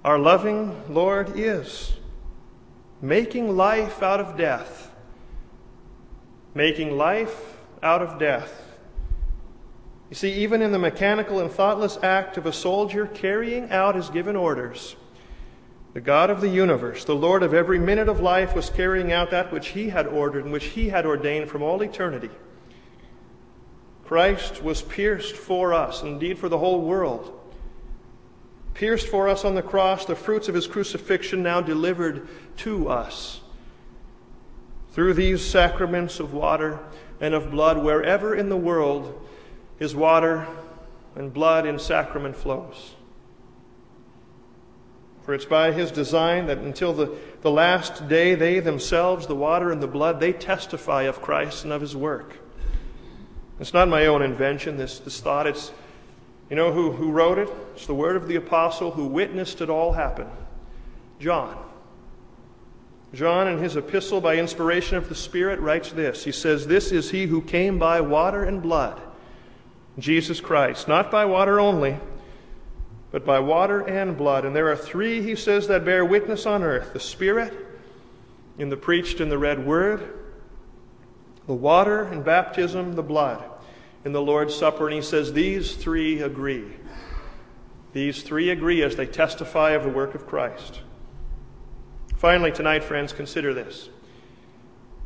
our 0.03 0.19
loving 0.19 0.93
Lord 0.93 1.33
is 1.35 1.93
making 3.01 3.55
life 3.55 4.01
out 4.01 4.19
of 4.19 4.37
death. 4.37 4.91
Making 6.53 6.97
life 6.97 7.57
out 7.83 8.01
of 8.01 8.19
death. 8.19 8.61
You 10.09 10.15
see, 10.15 10.31
even 10.33 10.61
in 10.61 10.71
the 10.71 10.79
mechanical 10.79 11.39
and 11.39 11.51
thoughtless 11.51 11.97
act 12.01 12.37
of 12.37 12.45
a 12.45 12.53
soldier 12.53 13.07
carrying 13.07 13.69
out 13.71 13.95
his 13.95 14.09
given 14.09 14.35
orders, 14.35 14.95
the 15.95 16.01
God 16.01 16.29
of 16.29 16.41
the 16.41 16.49
universe, 16.49 17.05
the 17.05 17.15
Lord 17.15 17.41
of 17.41 17.55
every 17.55 17.79
minute 17.79 18.07
of 18.07 18.19
life, 18.19 18.53
was 18.53 18.69
carrying 18.69 19.11
out 19.11 19.31
that 19.31 19.51
which 19.51 19.69
he 19.69 19.89
had 19.89 20.05
ordered 20.05 20.43
and 20.43 20.53
which 20.53 20.65
he 20.65 20.89
had 20.89 21.07
ordained 21.07 21.49
from 21.49 21.63
all 21.63 21.81
eternity. 21.81 22.29
Christ 24.05 24.61
was 24.61 24.83
pierced 24.83 25.35
for 25.35 25.73
us, 25.73 26.03
indeed 26.03 26.37
for 26.37 26.49
the 26.49 26.59
whole 26.59 26.81
world 26.81 27.35
pierced 28.75 29.07
for 29.07 29.27
us 29.27 29.43
on 29.43 29.55
the 29.55 29.63
cross, 29.63 30.05
the 30.05 30.15
fruits 30.15 30.47
of 30.47 30.53
his 30.53 30.67
crucifixion 30.67 31.41
now 31.41 31.61
delivered 31.61 32.27
to 32.57 32.89
us. 32.89 33.41
Through 34.91 35.15
these 35.15 35.43
sacraments 35.43 36.19
of 36.19 36.33
water 36.33 36.79
and 37.19 37.33
of 37.33 37.49
blood, 37.49 37.83
wherever 37.83 38.35
in 38.35 38.49
the 38.49 38.57
world 38.57 39.27
his 39.79 39.95
water 39.95 40.45
and 41.15 41.33
blood 41.33 41.65
in 41.65 41.79
sacrament 41.79 42.35
flows. 42.35 42.95
For 45.25 45.33
it's 45.33 45.45
by 45.45 45.71
his 45.71 45.91
design 45.91 46.45
that 46.47 46.59
until 46.59 46.93
the, 46.93 47.17
the 47.41 47.49
last 47.49 48.07
day, 48.07 48.35
they 48.35 48.59
themselves, 48.59 49.25
the 49.25 49.35
water 49.35 49.71
and 49.71 49.81
the 49.81 49.87
blood, 49.87 50.19
they 50.19 50.31
testify 50.31 51.03
of 51.03 51.21
Christ 51.21 51.63
and 51.63 51.73
of 51.73 51.81
his 51.81 51.95
work. 51.95 52.37
It's 53.59 53.73
not 53.73 53.87
my 53.87 54.05
own 54.05 54.21
invention, 54.21 54.77
this, 54.77 54.99
this 54.99 55.19
thought. 55.19 55.47
It's 55.47 55.71
you 56.49 56.55
know 56.55 56.71
who, 56.71 56.91
who 56.91 57.11
wrote 57.11 57.39
it? 57.39 57.49
It's 57.73 57.87
the 57.87 57.95
word 57.95 58.15
of 58.15 58.27
the 58.27 58.35
apostle 58.35 58.91
who 58.91 59.07
witnessed 59.07 59.61
it 59.61 59.69
all 59.69 59.93
happen 59.93 60.27
John. 61.19 61.57
John, 63.13 63.47
in 63.47 63.59
his 63.59 63.77
epistle 63.77 64.19
by 64.19 64.35
inspiration 64.35 64.97
of 64.97 65.07
the 65.07 65.15
Spirit, 65.15 65.59
writes 65.61 65.91
this. 65.91 66.25
He 66.25 66.33
says, 66.33 66.67
This 66.67 66.91
is 66.91 67.11
he 67.11 67.27
who 67.27 67.41
came 67.41 67.79
by 67.79 68.01
water 68.01 68.43
and 68.43 68.61
blood, 68.61 69.01
Jesus 69.97 70.41
Christ, 70.41 70.87
not 70.87 71.09
by 71.09 71.23
water 71.23 71.59
only, 71.59 71.97
but 73.11 73.25
by 73.25 73.39
water 73.39 73.81
and 73.81 74.17
blood. 74.17 74.45
And 74.45 74.55
there 74.55 74.69
are 74.71 74.75
three, 74.75 75.21
he 75.21 75.35
says, 75.35 75.67
that 75.67 75.85
bear 75.85 76.03
witness 76.03 76.45
on 76.45 76.63
earth 76.63 76.93
the 76.93 76.99
Spirit, 76.99 77.53
in 78.57 78.69
the 78.69 78.77
preached 78.77 79.19
and 79.19 79.31
the 79.31 79.37
read 79.37 79.65
word, 79.65 80.13
the 81.47 81.53
water 81.53 82.03
and 82.03 82.23
baptism, 82.23 82.93
the 82.93 83.03
blood 83.03 83.43
in 84.05 84.11
the 84.11 84.21
Lord's 84.21 84.55
Supper, 84.55 84.85
and 84.85 84.95
he 84.95 85.01
says, 85.01 85.33
These 85.33 85.75
three 85.75 86.21
agree. 86.21 86.67
These 87.91 88.21
three 88.21 88.51
agree 88.51 88.83
as 88.83 88.95
they 88.95 89.07
testify 89.07 89.71
of 89.71 89.83
the 89.83 89.89
work 89.89 90.15
of 90.15 90.27
Christ. 90.27 90.81
Finally, 92.15 92.51
tonight, 92.51 92.83
friends, 92.83 93.11
consider 93.11 93.53
this. 93.53 93.89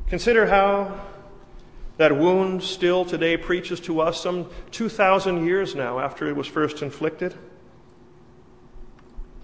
Consider 0.07 0.47
how 0.47 0.99
that 1.97 2.17
wound 2.17 2.61
still 2.63 3.05
today 3.05 3.37
preaches 3.37 3.79
to 3.81 4.01
us 4.01 4.21
some 4.21 4.49
2,000 4.71 5.45
years 5.45 5.75
now 5.75 5.99
after 5.99 6.27
it 6.27 6.35
was 6.35 6.47
first 6.47 6.81
inflicted. 6.81 7.35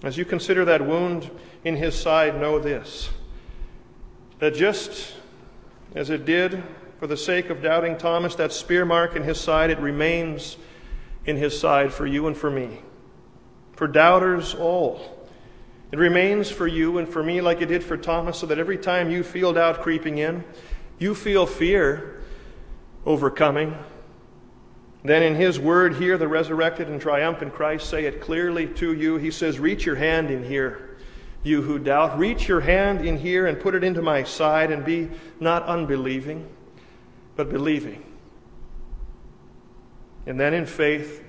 As 0.03 0.17
you 0.17 0.25
consider 0.25 0.65
that 0.65 0.85
wound 0.85 1.31
in 1.63 1.75
his 1.75 1.95
side, 1.95 2.39
know 2.39 2.59
this 2.59 3.09
that 4.39 4.53
just 4.53 5.15
as 5.95 6.09
it 6.09 6.25
did 6.25 6.61
for 6.99 7.07
the 7.07 7.17
sake 7.17 7.49
of 7.49 7.61
doubting 7.61 7.97
Thomas, 7.97 8.35
that 8.35 8.51
spear 8.51 8.85
mark 8.85 9.15
in 9.15 9.23
his 9.23 9.39
side, 9.39 9.69
it 9.69 9.79
remains 9.79 10.57
in 11.25 11.37
his 11.37 11.57
side 11.57 11.93
for 11.93 12.05
you 12.05 12.27
and 12.27 12.37
for 12.37 12.51
me. 12.51 12.81
For 13.73 13.87
doubters 13.87 14.53
all. 14.53 15.27
It 15.91 15.99
remains 15.99 16.49
for 16.49 16.67
you 16.67 16.97
and 16.97 17.07
for 17.07 17.23
me 17.23 17.41
like 17.41 17.61
it 17.61 17.67
did 17.67 17.83
for 17.83 17.97
Thomas, 17.97 18.37
so 18.39 18.45
that 18.47 18.59
every 18.59 18.77
time 18.77 19.09
you 19.09 19.23
feel 19.23 19.53
doubt 19.53 19.81
creeping 19.81 20.17
in, 20.17 20.43
you 20.99 21.15
feel 21.15 21.45
fear 21.45 22.21
overcoming. 23.05 23.77
Then 25.05 25.21
in 25.21 25.35
his 25.35 25.59
word 25.59 25.95
here, 25.95 26.17
the 26.17 26.27
resurrected 26.27 26.87
and 26.87 26.99
triumphant 26.99 27.53
Christ 27.53 27.89
say 27.89 28.05
it 28.05 28.21
clearly 28.21 28.67
to 28.75 28.93
you. 28.93 29.17
He 29.17 29.29
says, 29.29 29.59
Reach 29.59 29.85
your 29.85 29.95
hand 29.95 30.31
in 30.31 30.43
here, 30.43 30.97
you 31.43 31.61
who 31.61 31.77
doubt. 31.77 32.17
Reach 32.17 32.47
your 32.47 32.61
hand 32.61 33.05
in 33.05 33.17
here 33.17 33.45
and 33.45 33.59
put 33.59 33.75
it 33.75 33.83
into 33.83 34.01
my 34.01 34.23
side 34.23 34.71
and 34.71 34.83
be 34.83 35.09
not 35.39 35.63
unbelieving 35.63 36.49
but 37.35 37.49
believing. 37.49 38.03
And 40.25 40.39
then 40.39 40.53
in 40.53 40.65
faith, 40.65 41.23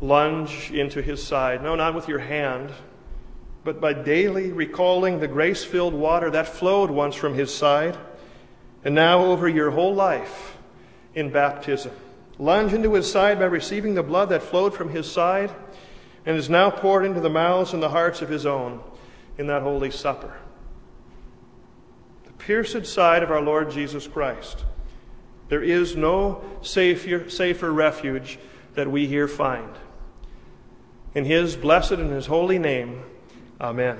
lunge 0.00 0.70
into 0.70 1.00
his 1.00 1.22
side. 1.22 1.62
No, 1.62 1.74
not 1.76 1.94
with 1.94 2.08
your 2.08 2.18
hand, 2.18 2.72
but 3.62 3.80
by 3.80 3.94
daily 3.94 4.52
recalling 4.52 5.20
the 5.20 5.28
grace 5.28 5.64
filled 5.64 5.94
water 5.94 6.30
that 6.30 6.48
flowed 6.48 6.90
once 6.90 7.14
from 7.14 7.34
his 7.34 7.54
side, 7.54 7.96
and 8.84 8.94
now 8.94 9.24
over 9.24 9.48
your 9.48 9.70
whole 9.70 9.94
life 9.94 10.58
in 11.14 11.30
baptism. 11.30 11.92
Lunge 12.38 12.72
into 12.72 12.94
his 12.94 13.10
side 13.10 13.38
by 13.38 13.44
receiving 13.44 13.94
the 13.94 14.02
blood 14.02 14.28
that 14.30 14.42
flowed 14.42 14.74
from 14.74 14.90
his 14.90 15.10
side 15.10 15.52
and 16.26 16.36
is 16.36 16.50
now 16.50 16.70
poured 16.70 17.04
into 17.04 17.20
the 17.20 17.30
mouths 17.30 17.72
and 17.72 17.82
the 17.82 17.90
hearts 17.90 18.22
of 18.22 18.28
his 18.28 18.44
own 18.46 18.82
in 19.38 19.46
that 19.46 19.62
holy 19.62 19.90
supper. 19.90 20.36
The 22.26 22.32
pierced 22.32 22.86
side 22.86 23.22
of 23.22 23.30
our 23.30 23.40
Lord 23.40 23.70
Jesus 23.70 24.06
Christ 24.06 24.64
there 25.48 25.62
is 25.62 25.94
no 25.94 26.42
safer, 26.62 27.28
safer 27.28 27.72
refuge 27.72 28.38
that 28.74 28.90
we 28.90 29.06
here 29.06 29.28
find. 29.28 29.70
In 31.14 31.24
his 31.24 31.54
blessed 31.54 31.92
and 31.92 32.10
his 32.10 32.26
holy 32.26 32.58
name, 32.58 33.04
amen. 33.60 33.98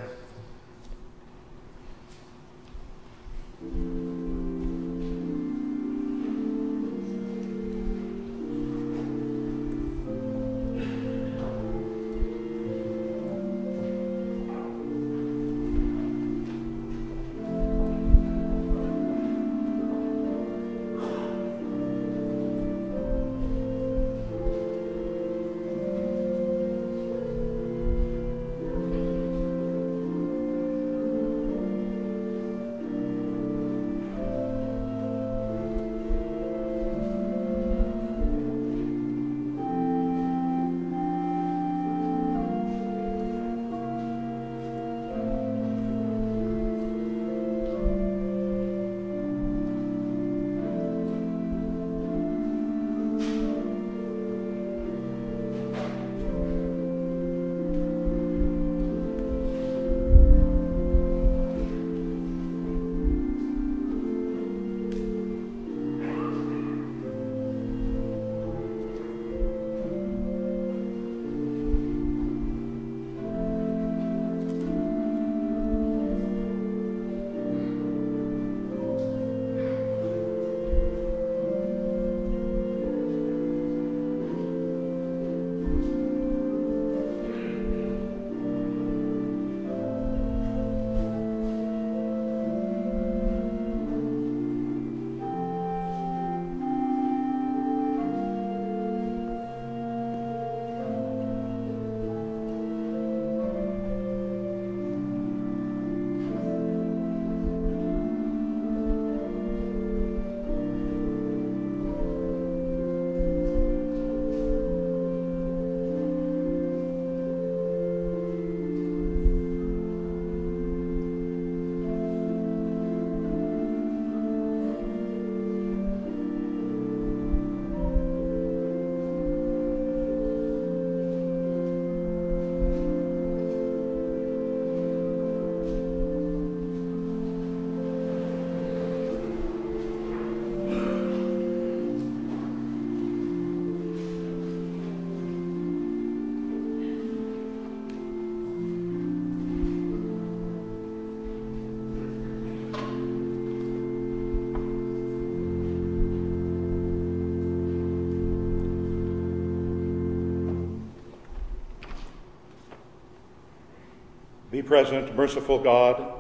Present, 164.64 165.14
merciful 165.14 165.58
God, 165.58 166.14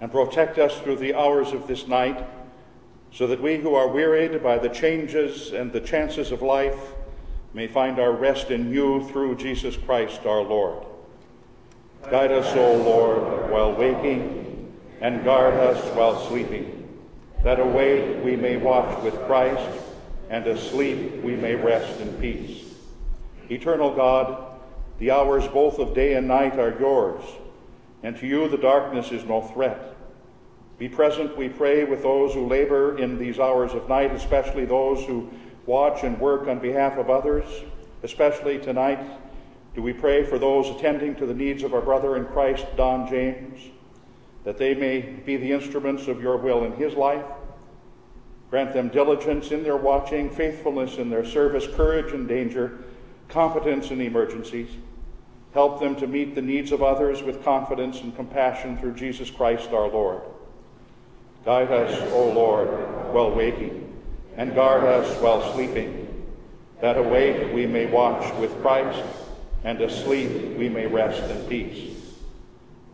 and 0.00 0.10
protect 0.10 0.58
us 0.58 0.78
through 0.80 0.96
the 0.96 1.14
hours 1.14 1.52
of 1.52 1.68
this 1.68 1.86
night, 1.86 2.26
so 3.12 3.26
that 3.28 3.40
we 3.40 3.58
who 3.58 3.74
are 3.74 3.88
wearied 3.88 4.42
by 4.42 4.58
the 4.58 4.68
changes 4.68 5.52
and 5.52 5.72
the 5.72 5.80
chances 5.80 6.32
of 6.32 6.42
life 6.42 6.94
may 7.54 7.68
find 7.68 8.00
our 8.00 8.12
rest 8.12 8.50
in 8.50 8.72
you 8.72 9.06
through 9.08 9.36
Jesus 9.36 9.76
Christ 9.76 10.26
our 10.26 10.42
Lord. 10.42 10.86
Guide 12.10 12.32
us, 12.32 12.56
O 12.56 12.74
Lord, 12.76 13.50
while 13.50 13.74
waking, 13.74 14.72
and 15.00 15.24
guard 15.24 15.54
us 15.54 15.84
while 15.94 16.26
sleeping, 16.28 16.88
that 17.44 17.60
awake 17.60 18.24
we 18.24 18.34
may 18.34 18.56
watch 18.56 19.00
with 19.02 19.14
Christ, 19.26 19.70
and 20.30 20.46
asleep 20.46 21.22
we 21.22 21.36
may 21.36 21.54
rest 21.54 22.00
in 22.00 22.12
peace. 22.14 22.74
Eternal 23.50 23.94
God, 23.94 24.58
the 24.98 25.10
hours 25.10 25.46
both 25.48 25.78
of 25.78 25.94
day 25.94 26.14
and 26.14 26.26
night 26.26 26.58
are 26.58 26.76
yours 26.80 27.22
and 28.02 28.16
to 28.16 28.26
you 28.26 28.48
the 28.48 28.56
darkness 28.56 29.12
is 29.12 29.24
no 29.24 29.42
threat. 29.42 29.96
Be 30.78 30.88
present, 30.88 31.36
we 31.36 31.48
pray, 31.48 31.84
with 31.84 32.02
those 32.02 32.34
who 32.34 32.46
labor 32.46 32.98
in 32.98 33.18
these 33.18 33.38
hours 33.38 33.72
of 33.72 33.88
night, 33.88 34.12
especially 34.12 34.64
those 34.64 35.04
who 35.04 35.30
watch 35.66 36.02
and 36.02 36.18
work 36.18 36.48
on 36.48 36.58
behalf 36.58 36.98
of 36.98 37.08
others. 37.08 37.44
Especially 38.02 38.58
tonight, 38.58 38.98
do 39.74 39.82
we 39.82 39.92
pray 39.92 40.24
for 40.24 40.38
those 40.38 40.68
attending 40.68 41.14
to 41.16 41.26
the 41.26 41.34
needs 41.34 41.62
of 41.62 41.72
our 41.72 41.80
brother 41.80 42.16
in 42.16 42.26
Christ, 42.26 42.66
Don 42.76 43.08
James, 43.08 43.60
that 44.44 44.58
they 44.58 44.74
may 44.74 45.00
be 45.00 45.36
the 45.36 45.52
instruments 45.52 46.08
of 46.08 46.20
your 46.20 46.36
will 46.36 46.64
in 46.64 46.72
his 46.72 46.94
life. 46.94 47.24
Grant 48.50 48.74
them 48.74 48.88
diligence 48.88 49.50
in 49.50 49.62
their 49.62 49.76
watching, 49.76 50.28
faithfulness 50.28 50.98
in 50.98 51.08
their 51.08 51.24
service, 51.24 51.66
courage 51.74 52.12
in 52.12 52.26
danger, 52.26 52.84
competence 53.28 53.90
in 53.90 54.00
emergencies. 54.00 54.70
Help 55.54 55.80
them 55.80 55.94
to 55.96 56.06
meet 56.06 56.34
the 56.34 56.42
needs 56.42 56.72
of 56.72 56.82
others 56.82 57.22
with 57.22 57.44
confidence 57.44 58.00
and 58.00 58.16
compassion 58.16 58.78
through 58.78 58.94
Jesus 58.94 59.30
Christ 59.30 59.70
our 59.70 59.88
Lord. 59.88 60.22
Guide 61.44 61.70
us, 61.70 62.12
O 62.12 62.30
Lord, 62.30 62.68
while 63.12 63.30
waking, 63.30 63.92
and 64.36 64.54
guard 64.54 64.84
us 64.84 65.20
while 65.20 65.52
sleeping, 65.52 66.24
that 66.80 66.96
awake 66.96 67.52
we 67.52 67.66
may 67.66 67.86
watch 67.86 68.32
with 68.36 68.62
Christ, 68.62 69.02
and 69.62 69.80
asleep 69.80 70.56
we 70.56 70.70
may 70.70 70.86
rest 70.86 71.22
in 71.30 71.44
peace. 71.46 71.96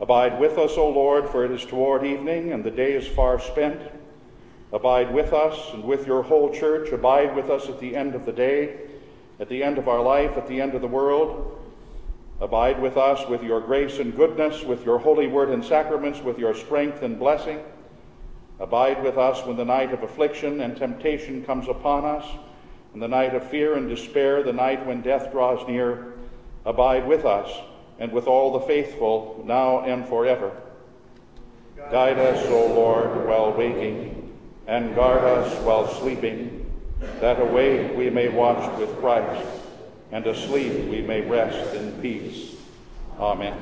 Abide 0.00 0.40
with 0.40 0.58
us, 0.58 0.72
O 0.76 0.88
Lord, 0.90 1.28
for 1.28 1.44
it 1.44 1.52
is 1.52 1.64
toward 1.64 2.04
evening, 2.04 2.52
and 2.52 2.64
the 2.64 2.70
day 2.70 2.94
is 2.94 3.06
far 3.06 3.38
spent. 3.38 3.80
Abide 4.72 5.14
with 5.14 5.32
us 5.32 5.72
and 5.72 5.84
with 5.84 6.06
your 6.06 6.22
whole 6.22 6.52
church. 6.52 6.90
Abide 6.90 7.36
with 7.36 7.50
us 7.50 7.68
at 7.68 7.80
the 7.80 7.96
end 7.96 8.14
of 8.14 8.26
the 8.26 8.32
day, 8.32 8.78
at 9.40 9.48
the 9.48 9.62
end 9.62 9.78
of 9.78 9.88
our 9.88 10.02
life, 10.02 10.36
at 10.36 10.48
the 10.48 10.60
end 10.60 10.74
of 10.74 10.82
the 10.82 10.88
world 10.88 11.58
Abide 12.40 12.80
with 12.80 12.96
us 12.96 13.28
with 13.28 13.42
your 13.42 13.60
grace 13.60 13.98
and 13.98 14.14
goodness, 14.14 14.62
with 14.62 14.84
your 14.84 14.98
holy 14.98 15.26
word 15.26 15.50
and 15.50 15.64
sacraments, 15.64 16.20
with 16.20 16.38
your 16.38 16.54
strength 16.54 17.02
and 17.02 17.18
blessing. 17.18 17.60
Abide 18.60 19.02
with 19.02 19.18
us 19.18 19.44
when 19.44 19.56
the 19.56 19.64
night 19.64 19.92
of 19.92 20.04
affliction 20.04 20.60
and 20.60 20.76
temptation 20.76 21.44
comes 21.44 21.68
upon 21.68 22.04
us, 22.04 22.24
and 22.92 23.02
the 23.02 23.08
night 23.08 23.34
of 23.34 23.48
fear 23.48 23.74
and 23.74 23.88
despair, 23.88 24.44
the 24.44 24.52
night 24.52 24.86
when 24.86 25.02
death 25.02 25.32
draws 25.32 25.66
near. 25.66 26.14
Abide 26.64 27.08
with 27.08 27.24
us 27.24 27.50
and 27.98 28.12
with 28.12 28.28
all 28.28 28.52
the 28.52 28.66
faithful, 28.66 29.42
now 29.44 29.80
and 29.80 30.06
forever. 30.06 30.56
Guide 31.90 32.18
us, 32.18 32.44
O 32.46 32.66
Lord, 32.66 33.26
while 33.26 33.52
waking, 33.52 34.36
and 34.68 34.94
guard 34.94 35.24
us 35.24 35.60
while 35.64 35.88
sleeping, 35.88 36.70
that 37.20 37.40
awake 37.40 37.96
we 37.96 38.10
may 38.10 38.28
watch 38.28 38.78
with 38.78 38.96
Christ 39.00 39.57
and 40.10 40.26
asleep 40.26 40.88
we 40.90 41.02
may 41.02 41.20
rest 41.20 41.74
in 41.74 41.92
peace. 42.00 42.54
Amen. 43.18 43.56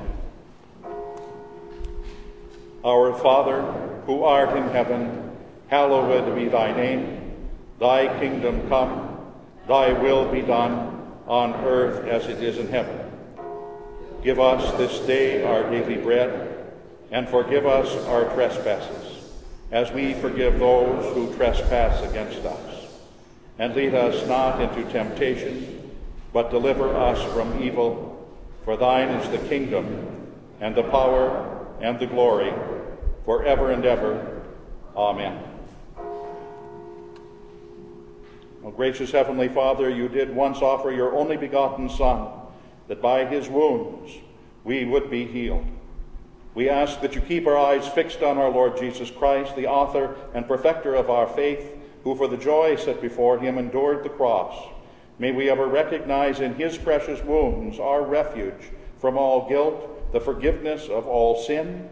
Our 2.85 3.15
Father, 3.19 3.63
who 4.07 4.23
art 4.23 4.57
in 4.57 4.69
heaven, 4.69 5.37
hallowed 5.69 6.35
be 6.37 6.49
thy 6.49 6.75
name. 6.77 7.35
Thy 7.81 8.19
kingdom 8.21 8.69
come, 8.69 9.19
thy 9.67 9.93
will 9.93 10.31
be 10.31 10.43
done, 10.43 10.93
on 11.27 11.55
earth 11.65 12.07
as 12.07 12.27
it 12.27 12.43
is 12.43 12.59
in 12.59 12.69
heaven. 12.69 13.11
Give 14.23 14.39
us 14.39 14.77
this 14.79 15.01
day 15.01 15.45
our 15.45 15.69
daily 15.71 15.97
bread, 15.97 16.73
and 17.11 17.29
forgive 17.29 17.67
us 17.67 17.93
our 18.07 18.25
trespasses, 18.35 19.33
as 19.73 19.91
we 19.93 20.15
forgive 20.15 20.59
those 20.59 21.13
who 21.15 21.35
trespass 21.35 22.09
against 22.09 22.45
us. 22.45 22.87
And 23.59 23.75
lead 23.75 23.95
us 23.95 24.27
not 24.29 24.61
into 24.61 24.91
temptation, 24.91 25.86
but 26.33 26.51
deliver 26.51 26.95
us 26.95 27.23
from 27.33 27.63
evil. 27.63 28.13
For 28.65 28.77
thine 28.77 29.09
is 29.09 29.29
the 29.31 29.49
kingdom, 29.49 30.33
and 30.61 30.75
the 30.75 30.83
power, 30.83 31.67
and 31.81 31.99
the 31.99 32.07
glory, 32.07 32.53
forever 33.25 33.71
and 33.71 33.85
ever. 33.85 34.43
Amen. 34.97 35.43
O 38.65 38.71
gracious 38.71 39.13
Heavenly 39.13 39.49
Father, 39.49 39.89
you 39.89 40.09
did 40.09 40.35
once 40.35 40.63
offer 40.63 40.91
your 40.91 41.15
only 41.15 41.37
begotten 41.37 41.89
Son, 41.89 42.29
that 42.89 43.01
by 43.01 43.25
his 43.25 43.49
wounds 43.49 44.13
we 44.65 44.85
would 44.85 45.09
be 45.09 45.25
healed. 45.25 45.65
We 46.57 46.69
ask 46.69 47.01
that 47.03 47.15
you 47.15 47.21
keep 47.21 47.47
our 47.47 47.57
eyes 47.57 47.87
fixed 47.87 48.23
on 48.23 48.39
our 48.39 48.51
Lord 48.51 48.79
Jesus 48.79 49.11
Christ, 49.11 49.55
the 49.55 49.69
author 49.69 50.17
and 50.35 50.49
perfecter 50.49 50.95
of 50.95 51.11
our 51.11 51.29
faith, 51.29 51.77
who 52.03 52.17
for 52.17 52.27
the 52.27 52.37
joy 52.37 52.77
set 52.77 53.01
before 53.01 53.39
him 53.39 53.59
endured 53.59 54.03
the 54.03 54.09
cross. 54.09 54.57
May 55.19 55.33
we 55.33 55.49
ever 55.49 55.67
recognize 55.67 56.41
in 56.41 56.55
his 56.55 56.77
precious 56.77 57.23
wounds 57.23 57.79
our 57.79 58.03
refuge 58.03 58.71
from 58.99 59.17
all 59.17 59.49
guilt, 59.49 60.13
the 60.13 60.21
forgiveness 60.21 60.89
of 60.89 61.07
all 61.07 61.43
sin, 61.43 61.89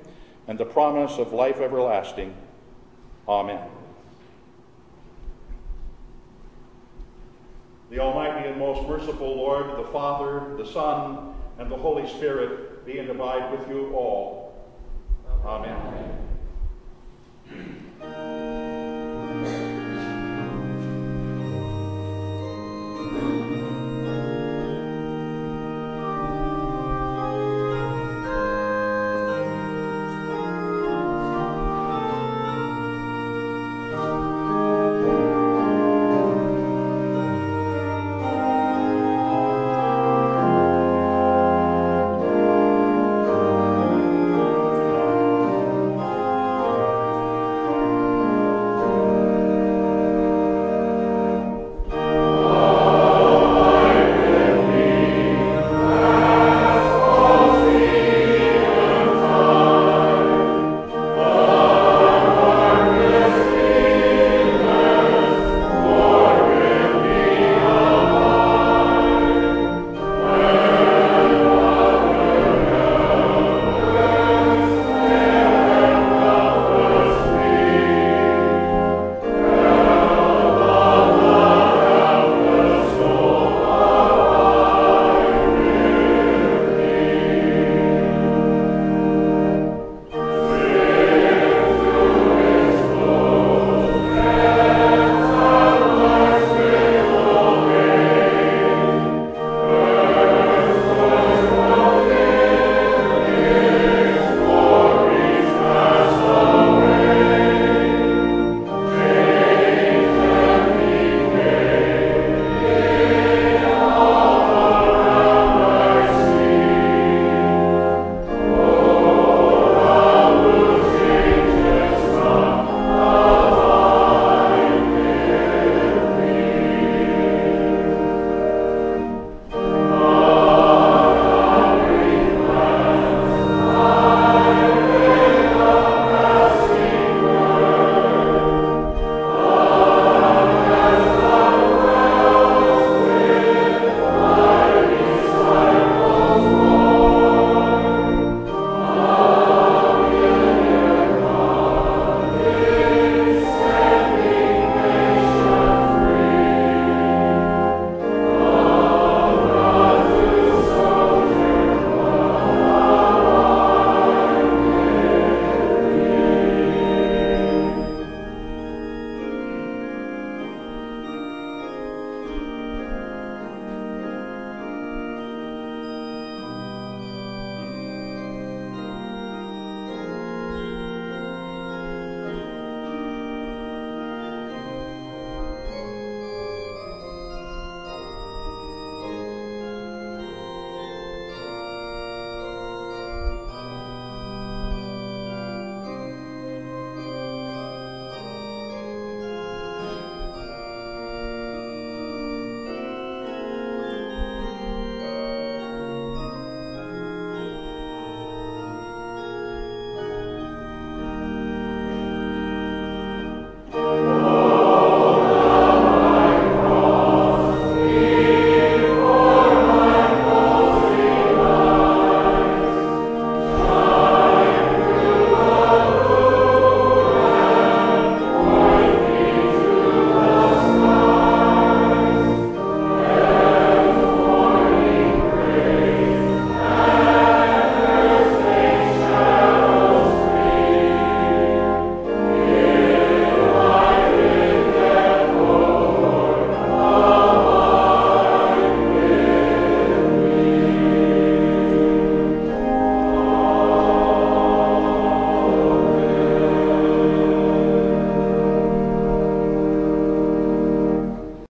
and 0.46 0.58
the 0.58 0.64
promise 0.64 1.18
of 1.18 1.32
life 1.32 1.60
everlasting. 1.60 2.34
Amen. 3.26 3.60
The 7.90 7.98
Almighty 7.98 8.48
and 8.48 8.58
most 8.58 8.86
merciful 8.88 9.36
Lord, 9.36 9.78
the 9.78 9.90
Father, 9.90 10.56
the 10.56 10.66
Son, 10.66 11.34
and 11.58 11.70
the 11.70 11.76
Holy 11.76 12.08
Spirit 12.08 12.84
be 12.84 12.98
and 12.98 13.08
abide 13.08 13.50
with 13.52 13.68
you 13.68 13.94
all. 13.94 14.52
Amen. 15.44 15.76
Amen. 18.02 18.53